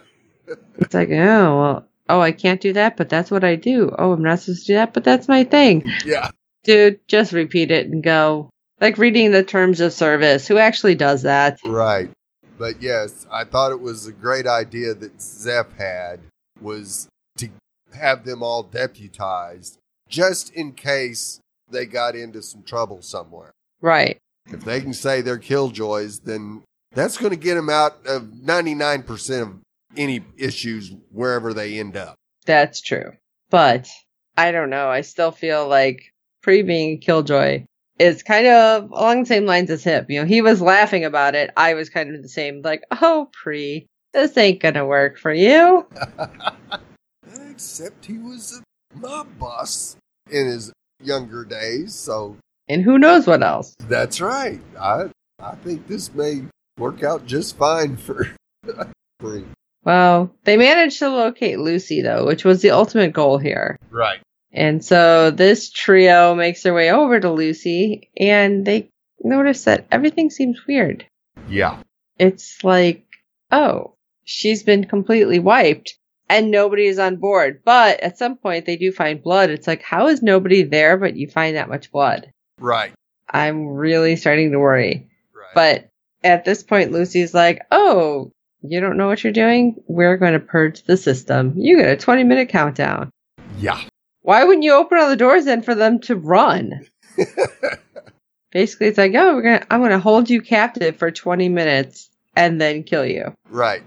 [0.79, 1.13] It's like, oh,
[1.61, 3.95] well, oh, I can't do that, but that's what I do.
[3.99, 5.85] Oh, I'm not supposed to do that, but that's my thing.
[6.05, 6.31] Yeah.
[6.65, 8.51] Dude, just repeat it and go.
[8.81, 10.49] Like reading the terms of service.
[10.49, 11.59] Who actually does that?
[11.65, 12.11] Right.
[12.59, 16.21] But yes, I thought it was a great idea that Zeph had
[16.61, 17.49] was to
[17.95, 23.53] have them all deputized just in case they got into some trouble somewhere.
[23.81, 24.19] Right.
[24.47, 29.43] If they can say they're killjoys, then that's going to get them out of 99%
[29.43, 29.55] of
[29.97, 32.15] any issues wherever they end up.
[32.47, 33.13] That's true.
[33.51, 33.89] But
[34.37, 34.89] I don't know.
[34.89, 37.65] I still feel like Pree being a killjoy
[37.99, 40.07] is kind of along the same lines as him.
[40.09, 41.51] You know, he was laughing about it.
[41.57, 45.87] I was kind of the same, like, oh, Pree, this ain't gonna work for you.
[47.51, 49.97] Except he was a mob boss
[50.31, 50.73] in his
[51.03, 51.95] younger days.
[51.95, 52.37] So
[52.69, 53.75] And who knows what else?
[53.89, 54.61] that's right.
[54.81, 56.45] I I think this may
[56.79, 58.31] work out just fine for
[59.19, 59.45] Pree.
[59.85, 63.79] Well, they managed to locate Lucy, though, which was the ultimate goal here.
[63.91, 64.21] Right.
[64.53, 68.91] And so this trio makes their way over to Lucy, and they
[69.23, 71.07] notice that everything seems weird.
[71.49, 71.83] Yeah.
[72.19, 73.07] It's like,
[73.51, 75.97] oh, she's been completely wiped,
[76.29, 77.63] and nobody is on board.
[77.65, 79.51] But at some point, they do find blood.
[79.51, 82.33] It's like, how is nobody there, but you find that much blood?
[82.59, 82.93] Right.
[83.31, 85.09] I'm really starting to worry.
[85.35, 85.55] Right.
[85.55, 85.91] But
[86.23, 89.83] at this point, Lucy's like, oh, you don't know what you're doing?
[89.87, 91.55] We're going to purge the system.
[91.57, 93.11] You get a 20 minute countdown.
[93.59, 93.81] yeah.
[94.23, 96.87] Why wouldn't you open all the doors then for them to run?
[98.53, 102.61] Basically, it's like, oh, we're gonna, I'm gonna hold you captive for 20 minutes and
[102.61, 103.33] then kill you.
[103.49, 103.83] right.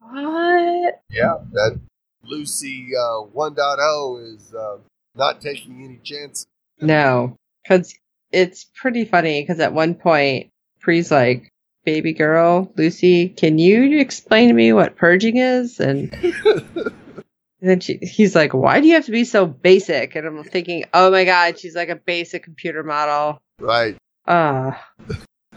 [0.00, 1.00] What?
[1.10, 1.38] Yeah.
[1.52, 1.80] That
[2.24, 4.76] Lucy uh, 1.0 is uh,
[5.16, 6.46] not taking any chances.
[6.80, 7.94] No, because
[8.30, 9.42] it's pretty funny.
[9.42, 11.51] Because at one point, Pree's like,
[11.84, 16.10] "Baby girl, Lucy, can you explain to me what purging is?" And
[17.60, 20.84] then she, he's like, "Why do you have to be so basic?" And I'm thinking,
[20.94, 23.96] "Oh my god, she's like a basic computer model." right.
[24.26, 24.88] Ah.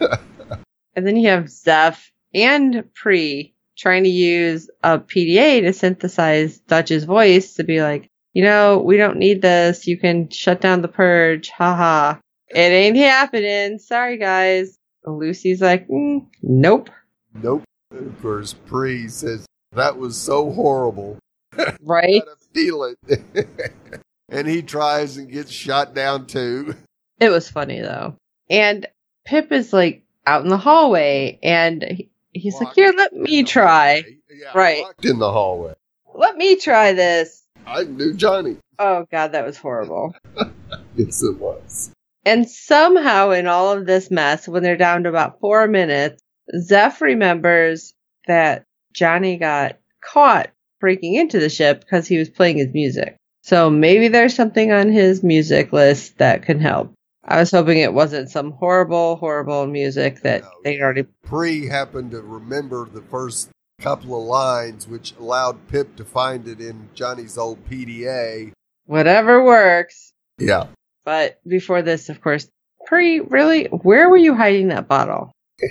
[0.00, 7.04] and then you have Zeph and Pree trying to use a PDA to synthesize Dutch's
[7.04, 9.86] voice to be like, you know, we don't need this.
[9.86, 11.50] You can shut down the purge.
[11.50, 12.18] Haha.
[12.48, 13.78] It ain't happening.
[13.78, 14.76] Sorry, guys.
[15.06, 16.90] Lucy's like, mm, nope.
[17.34, 17.62] Nope.
[17.92, 21.18] Of course, Pree says that was so horrible.
[21.82, 22.22] Right?
[22.52, 23.48] Feel it.
[24.28, 26.74] and he tries and gets shot down too.
[27.18, 28.16] It was funny though.
[28.50, 28.86] And
[29.24, 34.04] Pip is like out in the hallway and he, he's like, here, let me try.
[34.30, 34.84] Yeah, Right.
[35.02, 35.74] In the hallway.
[36.14, 37.42] Let me try this.
[37.66, 38.58] I knew Johnny.
[38.78, 40.14] Oh god, that was horrible.
[40.96, 41.92] Yes, it was.
[42.26, 46.20] And somehow in all of this mess, when they're down to about four minutes,
[46.58, 47.94] Zeph remembers
[48.26, 53.16] that Johnny got caught breaking into the ship because he was playing his music.
[53.42, 56.92] So maybe there's something on his music list that can help.
[57.24, 60.48] I was hoping it wasn't some horrible, horrible music that No.
[60.64, 61.04] they'd already.
[61.22, 66.60] Pree happened to remember the first couple of lines, which allowed Pip to find it
[66.60, 68.52] in Johnny's old PDA.
[68.86, 70.12] Whatever works.
[70.38, 70.66] Yeah.
[71.06, 72.46] But before this, of course,
[72.86, 73.64] Pree, really?
[73.66, 75.32] Where were you hiding that bottle?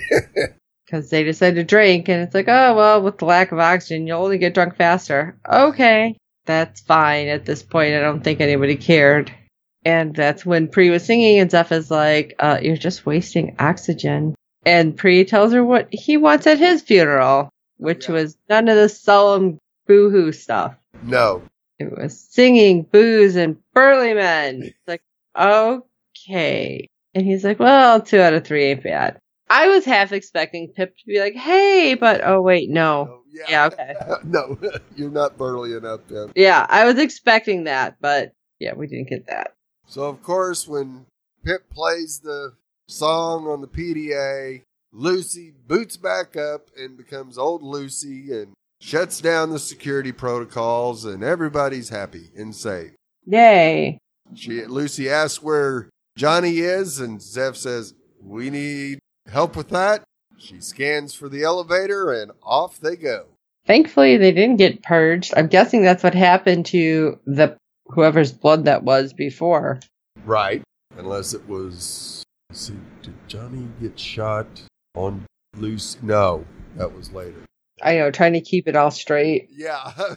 [0.84, 4.06] Because they decided to drink, and it's like, oh, well, with the lack of oxygen,
[4.06, 5.36] you'll only get drunk faster.
[5.44, 7.92] Okay, that's fine at this point.
[7.94, 9.32] I don't think anybody cared.
[9.84, 14.36] And that's when Pree was singing, and Zeph is like, uh, you're just wasting oxygen.
[14.64, 18.14] And Pree tells her what he wants at his funeral, which Yeah.
[18.14, 20.76] was none of the solemn boohoo stuff.
[21.02, 21.42] No.
[21.80, 24.62] It was singing, booze, and burly men.
[24.62, 25.02] It's like,
[25.38, 26.88] okay.
[27.14, 29.18] And he's like, well, two out of three ain't bad.
[29.48, 33.08] I was half expecting Pip to be like, hey, but oh, wait, no.
[33.10, 33.94] Oh, no, Yeah, okay.
[34.24, 34.58] no,
[34.96, 36.32] you're not burly enough, Pip.
[36.34, 39.52] Yeah, I was expecting that, but yeah, we didn't get that.
[39.86, 41.06] So, of course, when
[41.44, 42.54] Pip plays the
[42.88, 49.50] song on the PDA, Lucy boots back up and becomes old Lucy and shuts down
[49.50, 52.92] the security protocols, and everybody's happy and safe.
[53.26, 53.98] Yay.
[54.34, 58.98] She, Lucy asks where Johnny is, and Zeph says, We need
[59.30, 60.02] help with that.
[60.38, 63.26] She scans for the elevator, and off they go.
[63.66, 65.34] Thankfully, they didn't get purged.
[65.36, 69.80] I'm guessing that's what happened to the whoever's blood that was before.
[70.24, 70.62] Right.
[70.96, 72.22] Unless it was.
[72.50, 74.46] let's see, did Johnny get shot
[74.94, 75.98] on Lucy?
[76.02, 76.44] No,
[76.76, 77.42] that was later.
[77.82, 79.48] I know, trying to keep it all straight.
[79.50, 79.92] Yeah.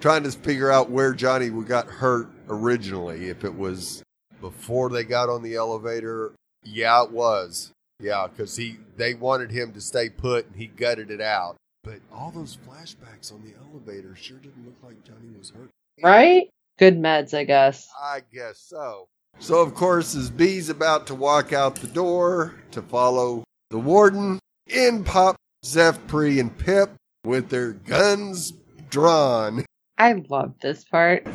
[0.00, 3.28] Trying to figure out where Johnny got hurt originally.
[3.28, 4.02] If it was
[4.40, 6.32] before they got on the elevator.
[6.64, 7.72] Yeah, it was.
[8.00, 11.56] Yeah, because he they wanted him to stay put and he gutted it out.
[11.82, 15.70] But all those flashbacks on the elevator sure didn't look like Johnny was hurt.
[16.02, 16.48] Right?
[16.78, 17.88] Good meds, I guess.
[18.00, 19.08] I guess so.
[19.40, 24.38] So, of course, as B's about to walk out the door to follow the warden,
[24.66, 26.90] in pop Zeph, Pree, and Pip
[27.24, 28.52] with their guns
[28.90, 29.64] drawn.
[29.98, 31.26] I love this part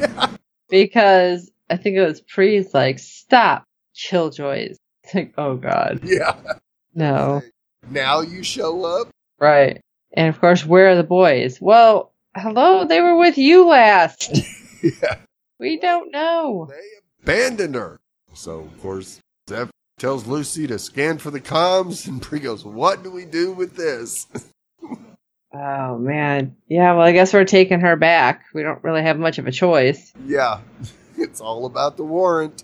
[0.69, 4.77] because I think it was Pree's like, stop, killjoys.
[5.03, 6.35] It's like, oh god, Yeah.
[6.95, 7.41] no.
[7.89, 9.09] Now you show up?
[9.39, 9.81] Right.
[10.13, 11.59] And of course, where are the boys?
[11.59, 14.31] Well, hello, they were with you last.
[15.01, 15.15] Yeah.
[15.61, 16.67] We don't know.
[16.69, 18.01] They abandoned her.
[18.33, 23.01] So, of course, Zeph tells Lucy to scan for the comms, and Pree goes, What
[23.01, 24.27] do we do with this?
[25.53, 26.55] Oh man.
[26.67, 28.45] Yeah, well, I guess we're taking her back.
[28.53, 30.11] We don't really have much of a choice.
[30.25, 30.59] yeah.
[31.17, 32.63] it's all about the warrant.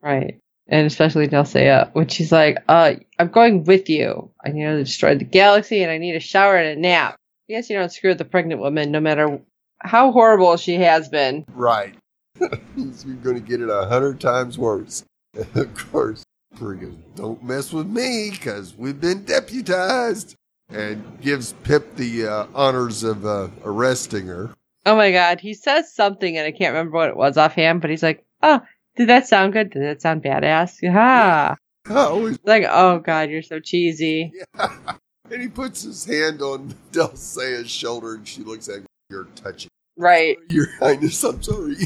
[0.00, 0.38] Right.
[0.68, 4.30] And especially Delle Seyah, when she's like, uh, I'm going with you.
[4.44, 7.16] I need to destroy the galaxy and I need a shower and a nap.
[7.48, 9.40] Yes, you don't screw with the pregnant woman, no matter
[9.80, 11.46] how horrible she has been.
[11.52, 11.94] Right.
[12.38, 15.04] You're going to get it a hundred times worse.
[15.54, 16.22] of course,
[16.56, 20.34] Pree don't mess with me because we've been deputized.
[20.70, 24.50] And gives Pip the uh, honors of uh, arresting her.
[24.84, 27.90] Oh my god, he says something and I can't remember what it was offhand, but
[27.90, 28.60] he's like, oh,
[28.96, 29.70] did that sound good?
[29.70, 30.82] Did that sound badass?
[30.82, 31.54] Yeah.
[31.90, 34.32] Always Like, oh god, you're so cheesy.
[34.34, 34.72] Yeah.
[35.30, 38.86] And he puts his hand on Delle Seyah's shoulder and she looks at him.
[39.10, 39.68] You're touching.
[39.98, 40.38] Right.
[40.48, 41.76] Your Highness, I'm sorry.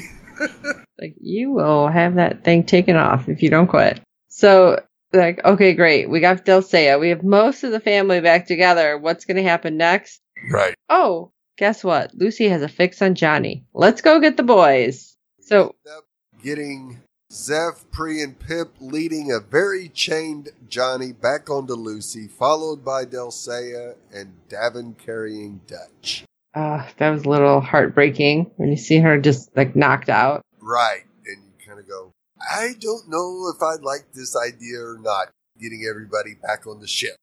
[1.00, 4.00] Like, you will have that thing taken off if you don't quit.
[4.28, 4.80] So,
[5.12, 6.08] like, okay, great.
[6.08, 6.98] We got Delle Seyah.
[7.00, 8.96] We have most of the family back together.
[8.98, 10.20] What's going to happen next?
[10.50, 10.74] right.
[10.88, 12.14] Oh, guess what?
[12.14, 13.64] Lucy has a fix on Johnny.
[13.74, 15.16] Let's go get the boys.
[15.40, 16.04] So, End up
[16.42, 17.00] getting
[17.32, 23.30] Zeph, Pree, and Pip leading a very chained Johnny back onto Lucy, followed by Delle
[23.30, 26.24] Seyah and Davin carrying Dutch.
[26.54, 30.42] uh, that was a little heartbreaking when you see her just like knocked out.
[30.60, 31.02] Right.
[31.26, 32.12] And you kind of go,
[32.50, 35.28] I don't know if I like this idea or not,
[35.60, 37.16] getting everybody back on the ship.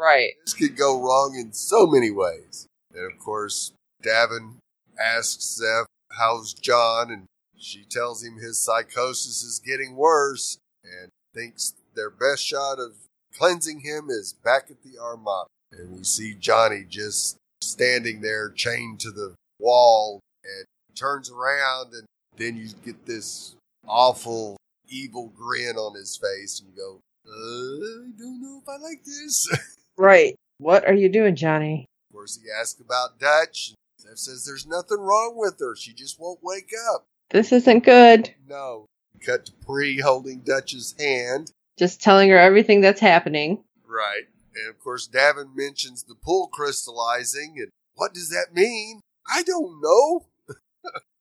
[0.00, 0.30] Right.
[0.46, 2.66] This could go wrong in so many ways.
[2.94, 3.72] And of course,
[4.02, 4.54] Davin
[4.98, 7.10] asks Zeph, How's John?
[7.10, 7.26] And
[7.58, 12.94] she tells him his psychosis is getting worse and thinks their best shot of
[13.36, 15.48] cleansing him is back at the Armada.
[15.70, 20.64] And we see Johnny just standing there chained to the wall and
[20.96, 22.06] turns around and
[22.36, 23.54] then you get this
[23.86, 24.56] awful
[24.88, 29.04] evil grin on his face and you go, uh, I don't know if I like
[29.04, 29.48] this.
[29.98, 30.34] Right.
[30.56, 31.84] What are you doing, Johnny?
[32.08, 33.74] Of course, he asks about Dutch.
[34.14, 35.76] Says there's nothing wrong with her.
[35.76, 37.04] She just won't wake up.
[37.30, 38.34] This isn't good.
[38.48, 38.86] No.
[39.24, 41.52] Cut to Pree holding Dutch's hand.
[41.78, 43.62] Just telling her everything that's happening.
[43.86, 44.24] Right.
[44.56, 47.56] And of course, Davin mentions the pool crystallizing.
[47.58, 49.00] And what does that mean?
[49.30, 50.26] I don't know.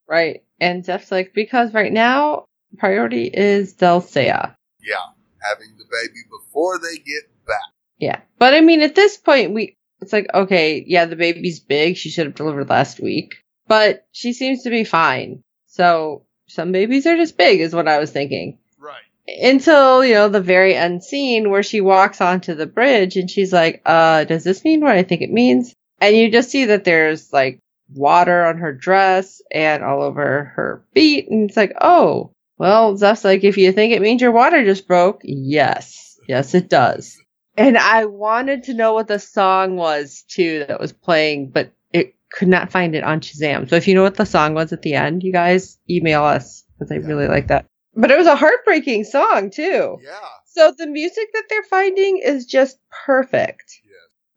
[0.10, 0.43] Right.
[0.60, 2.45] And Zeph's like, because right now,
[2.78, 4.55] priority is Delle Seyah.
[4.82, 4.95] Yeah.
[5.41, 7.57] Having the baby before they get back.
[7.99, 8.20] Yeah.
[8.39, 11.95] But I mean, at this point, we, it's like, okay, yeah, the baby's big.
[11.95, 15.43] She should have delivered last week, but she seems to be fine.
[15.68, 18.57] So some babies are just big is what I was thinking.
[18.80, 19.03] Right.
[19.28, 23.53] Until, you know, the very end scene where she walks onto the bridge and she's
[23.53, 25.74] like, uh, does this mean what I think it means?
[26.01, 27.60] And you just see that there's like
[27.94, 31.30] water on her dress and all over her feet.
[31.30, 34.88] And it's like, oh, well, Zeph's like, if you think it means your water just
[34.88, 36.18] broke, yes.
[36.28, 37.18] Yes, it does.
[37.58, 42.16] And I wanted to know what the song was too that was playing, but it
[42.32, 43.70] could not find it on Shazam.
[43.70, 46.64] So if you know what the song was at the end, you guys email us
[46.78, 47.66] because I really like that.
[47.96, 49.98] But it was a heartbreaking song too.
[50.04, 50.30] Yeah.
[50.46, 53.82] So the music that they're finding is just perfect.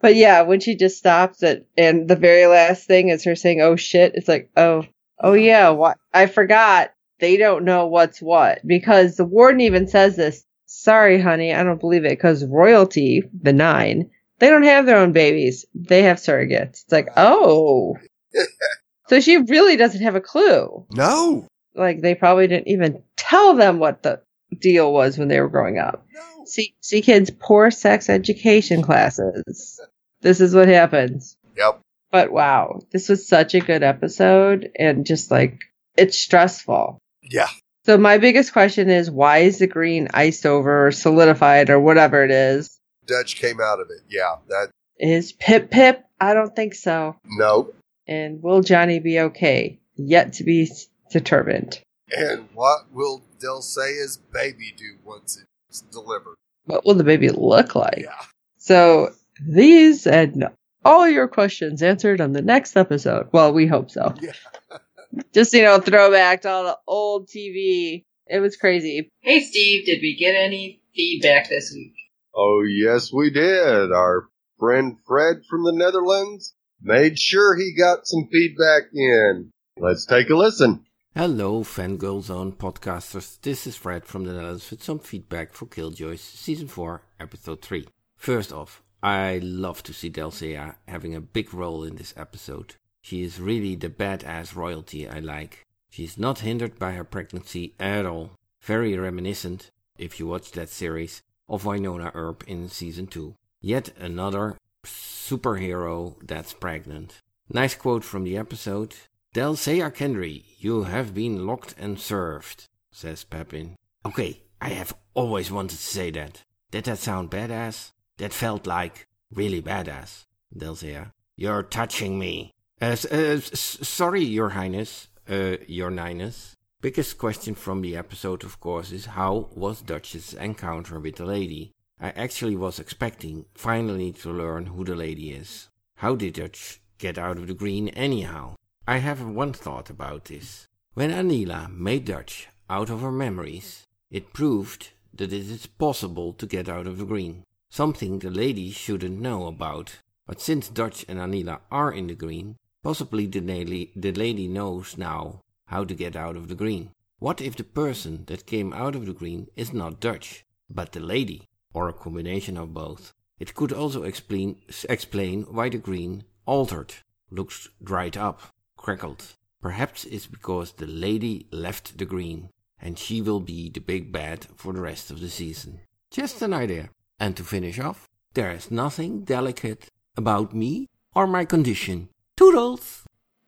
[0.02, 3.62] But yeah, when she just stops it and the very last thing is her saying,
[3.62, 4.84] "Oh shit," it's like, "Oh,
[5.18, 5.96] oh yeah, what?
[6.12, 6.90] I forgot."
[7.20, 10.44] They don't know what's what because the warden even says this.
[10.66, 15.12] Sorry, honey, I don't believe it because royalty, the nine, they don't have their own
[15.12, 15.66] babies.
[15.72, 16.82] They have surrogates.
[16.82, 17.96] It's like, oh.
[19.08, 20.84] so she really doesn't have a clue.
[20.90, 21.46] No.
[21.76, 24.20] Like they probably didn't even tell them what the
[24.58, 26.04] deal was when they were growing up.
[26.12, 26.44] No.
[26.46, 29.80] See, see kids, poor sex education classes.
[30.22, 31.36] This is what happens.
[31.56, 31.80] Yep.
[32.10, 35.60] But wow, this was such a good episode and just like,
[35.96, 36.98] it's stressful.
[37.22, 37.48] Yeah.
[37.84, 42.24] So my biggest question is why is the green iced over or solidified or whatever
[42.24, 42.78] it is?
[43.06, 44.02] Dutch came out of it.
[44.08, 44.36] Yeah.
[44.48, 44.70] That.
[44.98, 46.04] Is Pip Pip?
[46.20, 47.16] I don't think so.
[47.26, 47.72] No.
[48.06, 49.80] And will Johnny be okay?
[49.96, 50.70] Yet to be
[51.10, 51.80] determined.
[52.16, 56.36] And what will Delle Seyah's baby do once it's delivered?
[56.66, 58.02] What will the baby look like?
[58.04, 58.24] Yeah.
[58.58, 59.12] So
[59.46, 60.48] these and
[60.84, 63.28] all your questions answered on the next episode.
[63.32, 64.14] Well, we hope so.
[64.20, 64.32] Yeah.
[65.34, 68.04] Just, you know, throwback to all the old TV.
[68.26, 69.10] It was crazy.
[69.20, 71.94] Hey Steve, did we get any feedback this week?
[72.34, 73.92] Oh, yes, we did.
[73.92, 74.28] Our
[74.58, 79.50] friend Fred from the Netherlands made sure he got some feedback in.
[79.76, 80.86] Let's take a listen.
[81.14, 83.38] Hello, Fangirl Zone podcasters.
[83.42, 87.86] This is Fred from the Netherlands with some feedback for Killjoys Season 4, Episode 3.
[88.16, 92.76] First off, I love to see Delle Seyah having a big role in this episode.
[93.00, 95.66] She is really the badass royalty I like.
[95.90, 98.30] She is not hindered by her pregnancy at all.
[98.60, 103.34] Very reminiscent, if you watch that series, of Wynonna Earp in Season 2.
[103.60, 107.20] Yet another superhero that's pregnant.
[107.50, 108.94] Nice quote from the episode.
[109.32, 113.76] Delle Seyah Kendry, you have been locked and served, says Pepin.
[114.06, 116.44] Okay, I have always wanted to say that.
[116.70, 117.90] Did that sound badass?
[118.18, 120.24] That felt like really badass,
[120.56, 121.12] Delle Seyah.
[121.36, 122.52] You're touching me.
[122.80, 126.56] Uh, uh, sorry, Your Highness, uh, Your Highness.
[126.80, 131.72] Biggest question from the episode, of course, is how was Dutch's encounter with the lady?
[132.00, 135.68] I actually was expecting finally to learn who the lady is.
[135.96, 138.56] How did Dutch get out of the green anyhow?
[138.88, 140.66] I have one thought about this.
[140.94, 146.46] When Aneela made Dutch out of her memories, it proved that it is possible to
[146.46, 147.44] get out of the green.
[147.72, 150.00] Something the lady shouldn't know about.
[150.26, 154.98] But since Dutch and Aneela are in the green, possibly the lady, the lady knows
[154.98, 156.90] now how to get out of the green.
[157.18, 161.00] What if the person that came out of the green is not Dutch, but the
[161.00, 163.14] lady, or a combination of both?
[163.38, 164.60] It could also explain,
[164.90, 166.92] explain why the green altered,
[167.30, 168.42] looks dried up,
[168.76, 169.32] crackled.
[169.62, 174.46] Perhaps it's because the lady left the green, and she will be the big bad
[174.56, 175.80] for the rest of the season.
[176.10, 176.90] Just an idea.
[177.18, 182.08] And to finish off, there is nothing delicate about me or my condition.
[182.36, 183.04] Toodles!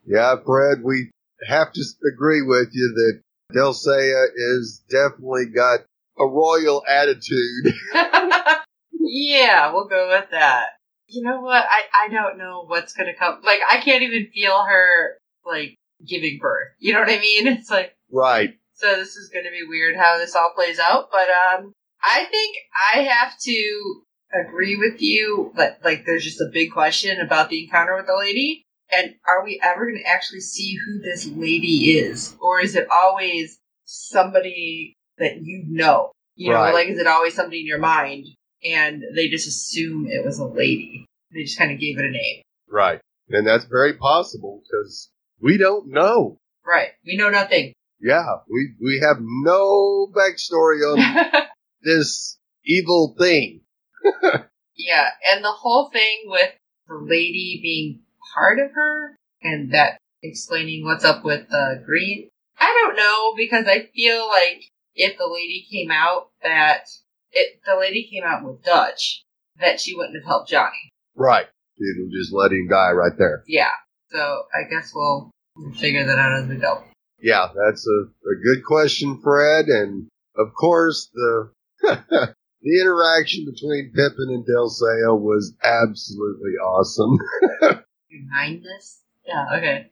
[0.06, 1.10] Yeah, Fred, we
[1.46, 3.20] have to agree with you that
[3.52, 5.80] Delle Seyah is definitely got
[6.18, 7.74] a royal attitude.
[9.00, 10.66] yeah, we'll go with that.
[11.08, 11.64] You know what?
[11.64, 13.40] I, I don't know what's gonna come.
[13.44, 16.72] Like, I can't even feel her, like, giving birth.
[16.78, 17.46] You know what I mean?
[17.58, 17.96] It's like.
[18.10, 18.58] Right.
[18.74, 21.72] So this is gonna be weird how this all plays out, but, um,
[22.04, 22.56] I think
[22.94, 24.02] I have to
[24.46, 28.16] agree with you but like, there's just a big question about the encounter with the
[28.18, 28.64] lady.
[28.92, 32.36] And are we ever going to actually see who this lady is?
[32.40, 36.12] Or is it always somebody that you know?
[36.36, 38.26] You know, like, is it always somebody in your mind
[38.64, 41.06] and they just assume it was a lady?
[41.32, 42.42] They just kind of gave it a name.
[42.68, 43.00] Right.
[43.30, 46.38] And that's very possible because we don't know.
[46.66, 46.90] Right.
[47.06, 47.72] We know nothing.
[48.00, 51.46] Yeah, we, we have no backstory on
[51.84, 53.60] this evil thing.
[54.76, 55.08] yeah.
[55.30, 56.52] And the whole thing with
[56.88, 58.00] the lady being
[58.34, 62.28] part of her and that explaining what's up with uh, Green.
[62.58, 64.64] I don't know because I feel like
[64.94, 66.88] if the lady came out that
[67.32, 69.22] it, the lady came out with Dutch,
[69.60, 70.90] that she wouldn't have helped Johnny.
[71.14, 71.46] Right.
[71.76, 73.42] It'll just let him die right there.
[73.46, 73.70] Yeah.
[74.10, 75.30] So I guess we'll
[75.74, 76.84] figure that out as we go.
[77.20, 79.66] Yeah, that's a, a good question, Fred.
[79.66, 81.50] And of course, the
[82.62, 87.18] the interaction between Pippin and Delle Seyah was absolutely awesome.
[88.32, 89.00] Kindness?
[89.26, 89.90] Yeah, okay.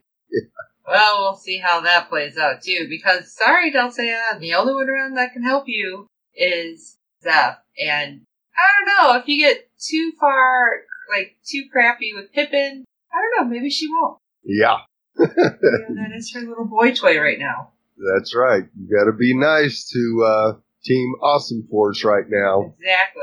[0.86, 4.88] Well, we'll see how that plays out too, because sorry, Delle Seyah, the only one
[4.88, 7.58] around that can help you is Zeph.
[7.78, 8.22] And
[8.56, 10.70] I don't know, if you get too far,
[11.14, 14.18] like, too crappy with Pippin, I don't know, maybe she won't.
[14.44, 14.78] yeah,
[15.18, 17.70] You know, that is her little boy toy right now.
[18.14, 18.64] that's right.
[18.76, 20.52] You gotta be nice to, uh,
[20.84, 22.74] Team Awesome Force right now.
[22.78, 23.22] Exactly.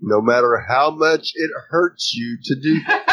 [0.00, 2.80] No matter how much it hurts you to do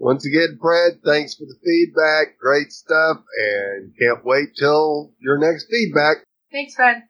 [0.00, 2.38] Once again, Fred, thanks for the feedback.
[2.38, 3.18] Great stuff.
[3.18, 6.24] And can't wait till your next feedback.
[6.50, 7.02] Thanks, Fred.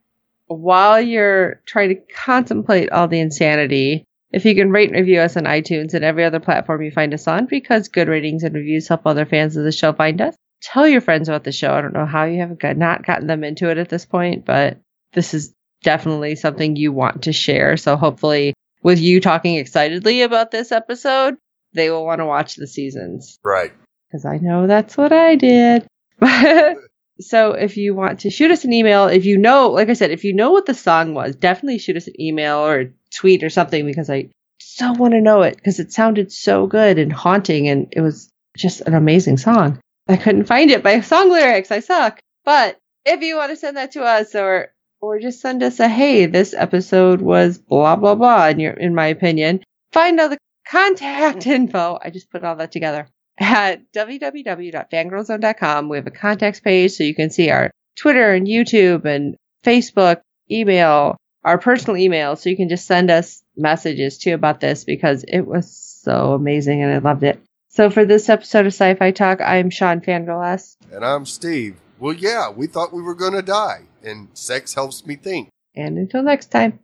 [0.49, 5.37] While you're trying to contemplate all the insanity, if you can rate and review us
[5.37, 8.89] on iTunes and every other platform you find us on, because good ratings and reviews
[8.89, 10.35] help other fans of the show find us.
[10.61, 11.73] Tell your friends about the show.
[11.73, 14.45] I don't know how you haven't got, not gotten them into it at this point,
[14.45, 14.79] but
[15.13, 17.77] this is definitely something you want to share.
[17.77, 21.37] So hopefully, with you talking excitedly about this episode,
[21.73, 23.73] they will want to watch the seasons Right.
[24.09, 25.87] because I know that's what I did.
[27.21, 30.11] so if you want to shoot us an email, if you know, like I said,
[30.11, 33.43] if you know what the song was, definitely shoot us an email or a tweet
[33.45, 37.13] or something because I so want to know it because it sounded so good and
[37.13, 39.79] haunting and it was just an amazing song.
[40.09, 41.71] I couldn't find it by song lyrics.
[41.71, 42.19] I suck.
[42.45, 45.89] But if you want to send that to us or or just send us a
[45.89, 50.39] hey, this episode was blah blah blah in your in my opinion, find all the
[50.69, 51.51] contact mm-hmm.
[51.51, 51.99] info.
[52.03, 55.89] I just put all that together at www.fangirlzone.com.
[55.89, 60.21] We have a contacts page so you can see our Twitter and YouTube and Facebook,
[60.51, 62.37] email, our personal email.
[62.37, 66.83] So you can just send us messages too about this because it was so amazing
[66.83, 67.41] and I loved it.
[67.69, 70.77] So for this episode of Sci-Fi Talk, I'm Sean Fangirl S.
[70.93, 71.77] And I'm Steve.
[71.99, 75.49] Well, yeah, we thought we were going to die, and sex helps me think.
[75.75, 76.81] And until next time.